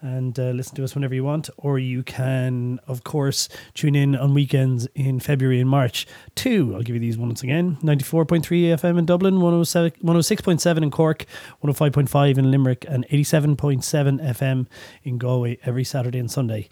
and 0.01 0.39
uh, 0.39 0.51
listen 0.51 0.75
to 0.75 0.83
us 0.83 0.95
whenever 0.95 1.13
you 1.13 1.25
want 1.25 1.49
or 1.57 1.77
you 1.77 2.03
can 2.03 2.79
of 2.87 3.03
course 3.03 3.49
tune 3.73 3.95
in 3.95 4.15
on 4.15 4.33
weekends 4.33 4.87
in 4.95 5.19
february 5.19 5.59
and 5.59 5.69
march 5.69 6.07
too. 6.35 6.73
I'll 6.73 6.81
give 6.81 6.95
you 6.95 7.01
these 7.01 7.17
once 7.17 7.43
again. 7.43 7.77
94.3 7.81 8.41
fm 8.43 8.97
in 8.97 9.05
dublin 9.05 9.41
107 9.41 9.91
106.7 10.01 10.83
in 10.83 10.91
cork 10.91 11.25
105.5 11.63 12.37
in 12.37 12.49
limerick 12.49 12.85
and 12.87 13.05
87.7 13.09 14.23
fm 14.35 14.67
in 15.03 15.17
galway 15.17 15.57
every 15.65 15.83
saturday 15.83 16.19
and 16.19 16.31
sunday 16.31 16.69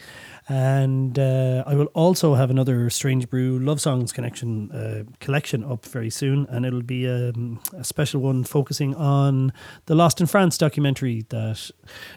and 0.50 1.20
uh, 1.20 1.64
I 1.68 1.76
will 1.76 1.90
also 1.94 2.36
have 2.36 2.50
another 2.50 2.90
Strange 2.90 3.30
Brew 3.30 3.60
Love 3.60 3.82
Songs 3.82 4.14
connection 4.14 4.72
uh, 4.72 5.04
collection 5.20 5.64
up 5.64 5.86
very 5.86 6.10
soon, 6.10 6.46
and 6.50 6.66
it'll 6.66 6.82
be 6.82 7.08
um, 7.08 7.60
a 7.76 7.84
special 7.84 8.22
one 8.22 8.46
focusing 8.46 8.96
on 8.96 9.52
the 9.88 9.96
Lost 9.96 10.22
in 10.22 10.28
France 10.28 10.58
documentary 10.58 11.26
that 11.30 11.70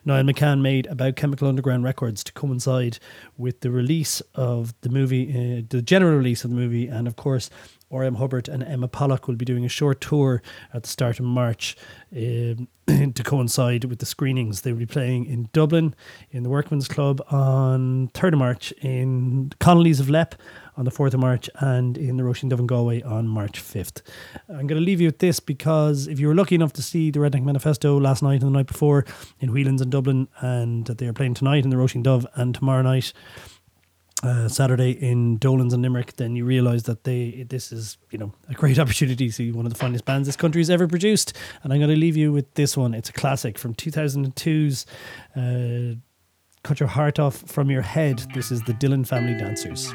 Niall 0.05 0.23
McCann 0.23 0.61
made 0.61 0.87
about 0.87 1.17
Chemical 1.17 1.49
Underground 1.49 1.83
Records 1.83 2.23
to 2.23 2.33
coincide 2.33 2.99
with 3.37 3.61
the 3.61 3.71
release 3.71 4.21
of 4.37 4.75
the 4.83 4.91
movie, 4.91 5.31
uh, 5.31 5.63
the 5.69 5.83
general 5.83 6.17
release 6.17 6.45
of 6.45 6.51
the 6.51 6.57
movie, 6.57 6.87
and 6.87 7.09
of 7.09 7.17
course. 7.17 7.51
R.M. 7.91 8.17
Hubbard 8.17 8.49
and 8.49 8.63
Emma 8.63 8.89
Pollock 8.89 9.27
will 9.27 9.35
be 9.35 9.45
doing 9.45 9.65
a 9.65 9.69
short 9.69 10.01
tour 10.01 10.43
at 10.73 10.85
the 10.85 10.89
start 10.89 11.19
of 11.19 11.25
March 11.25 11.77
um, 12.17 12.69
to 12.87 13.23
coincide 13.25 13.85
with 13.85 13.99
the 13.99 14.07
screenings. 14.07 14.61
They 14.61 14.73
will 14.73 14.79
be 14.79 14.87
playing 14.87 15.27
in 15.27 15.49
Dublin 15.53 15.95
in 16.31 16.43
the 16.43 16.49
Workmen's 16.49 16.89
Club 16.89 17.21
on 17.31 18.09
3rd 18.15 18.33
of 18.35 18.39
March, 18.39 18.73
in 18.81 19.53
Connolly's 19.59 20.01
of 20.01 20.09
Leap 20.09 20.35
on 20.77 20.85
the 20.85 20.91
4th 20.91 21.15
of 21.15 21.21
March, 21.21 21.51
and 21.59 21.99
in 21.99 22.17
the 22.17 22.23
Roisin 22.23 22.51
Dubh 22.51 22.61
in 22.61 22.67
Galway 22.67 23.03
on 23.03 23.27
March 23.27 23.61
5th. 23.63 24.03
I'm 24.49 24.67
going 24.67 24.81
to 24.81 24.87
leave 24.87 25.01
you 25.01 25.09
with 25.09 25.19
this 25.19 25.41
because 25.41 26.07
if 26.07 26.21
you 26.21 26.29
were 26.29 26.35
lucky 26.35 26.55
enough 26.55 26.73
to 26.75 26.83
see 26.83 27.11
the 27.11 27.19
Redneck 27.19 27.43
Manifesto 27.43 27.99
last 27.99 28.23
night 28.23 28.43
and 28.43 28.55
the 28.55 28.57
night 28.59 28.67
before 28.67 29.05
in 29.41 29.51
Whelan's 29.51 29.83
in 29.83 29.91
Dublin, 29.91 30.29
and 30.41 30.87
they 30.87 31.07
are 31.07 31.13
playing 31.13 31.35
tonight 31.35 31.65
in 31.65 31.71
the 31.71 31.77
Roisin 31.77 32.05
Dubh 32.05 32.25
and 32.35 32.55
tomorrow 32.55 32.83
night 32.83 33.13
uh, 34.23 34.49
Saturday 34.49 34.91
in 34.91 35.39
Dolan's 35.39 35.73
and 35.73 35.83
Limerick, 35.83 36.17
then 36.17 36.37
you 36.37 36.45
realise 36.45 36.83
that 36.85 37.05
they 37.05 37.47
this 37.49 37.73
is 37.73 37.99
you 38.11 38.19
know 38.19 38.33
a 38.49 38.55
great 38.55 38.79
opportunity 38.85 39.27
to 39.27 39.33
see 39.33 39.53
one 39.53 39.67
of 39.67 39.73
the 39.73 39.79
finest 39.79 40.05
bands 40.05 40.29
this 40.29 40.37
country's 40.37 40.71
ever 40.71 40.87
produced. 40.87 41.37
And 41.63 41.73
I'm 41.73 41.79
going 41.79 41.91
to 41.91 41.97
leave 41.97 42.17
you 42.17 42.33
with 42.33 42.53
this 42.55 42.77
one. 42.77 42.95
It's 42.95 43.09
a 43.09 43.15
classic 43.15 43.59
from 43.59 43.75
2002's 43.75 44.87
uh, 45.37 45.97
"Cut 46.63 46.81
Your 46.81 46.89
Heart 46.89 47.19
Off 47.19 47.37
from 47.47 47.71
Your 47.71 47.83
Head." 47.83 48.25
This 48.35 48.51
is 48.51 48.63
the 48.63 48.75
Dylan 48.75 49.07
Family 49.07 49.35
Dancers. 49.35 49.93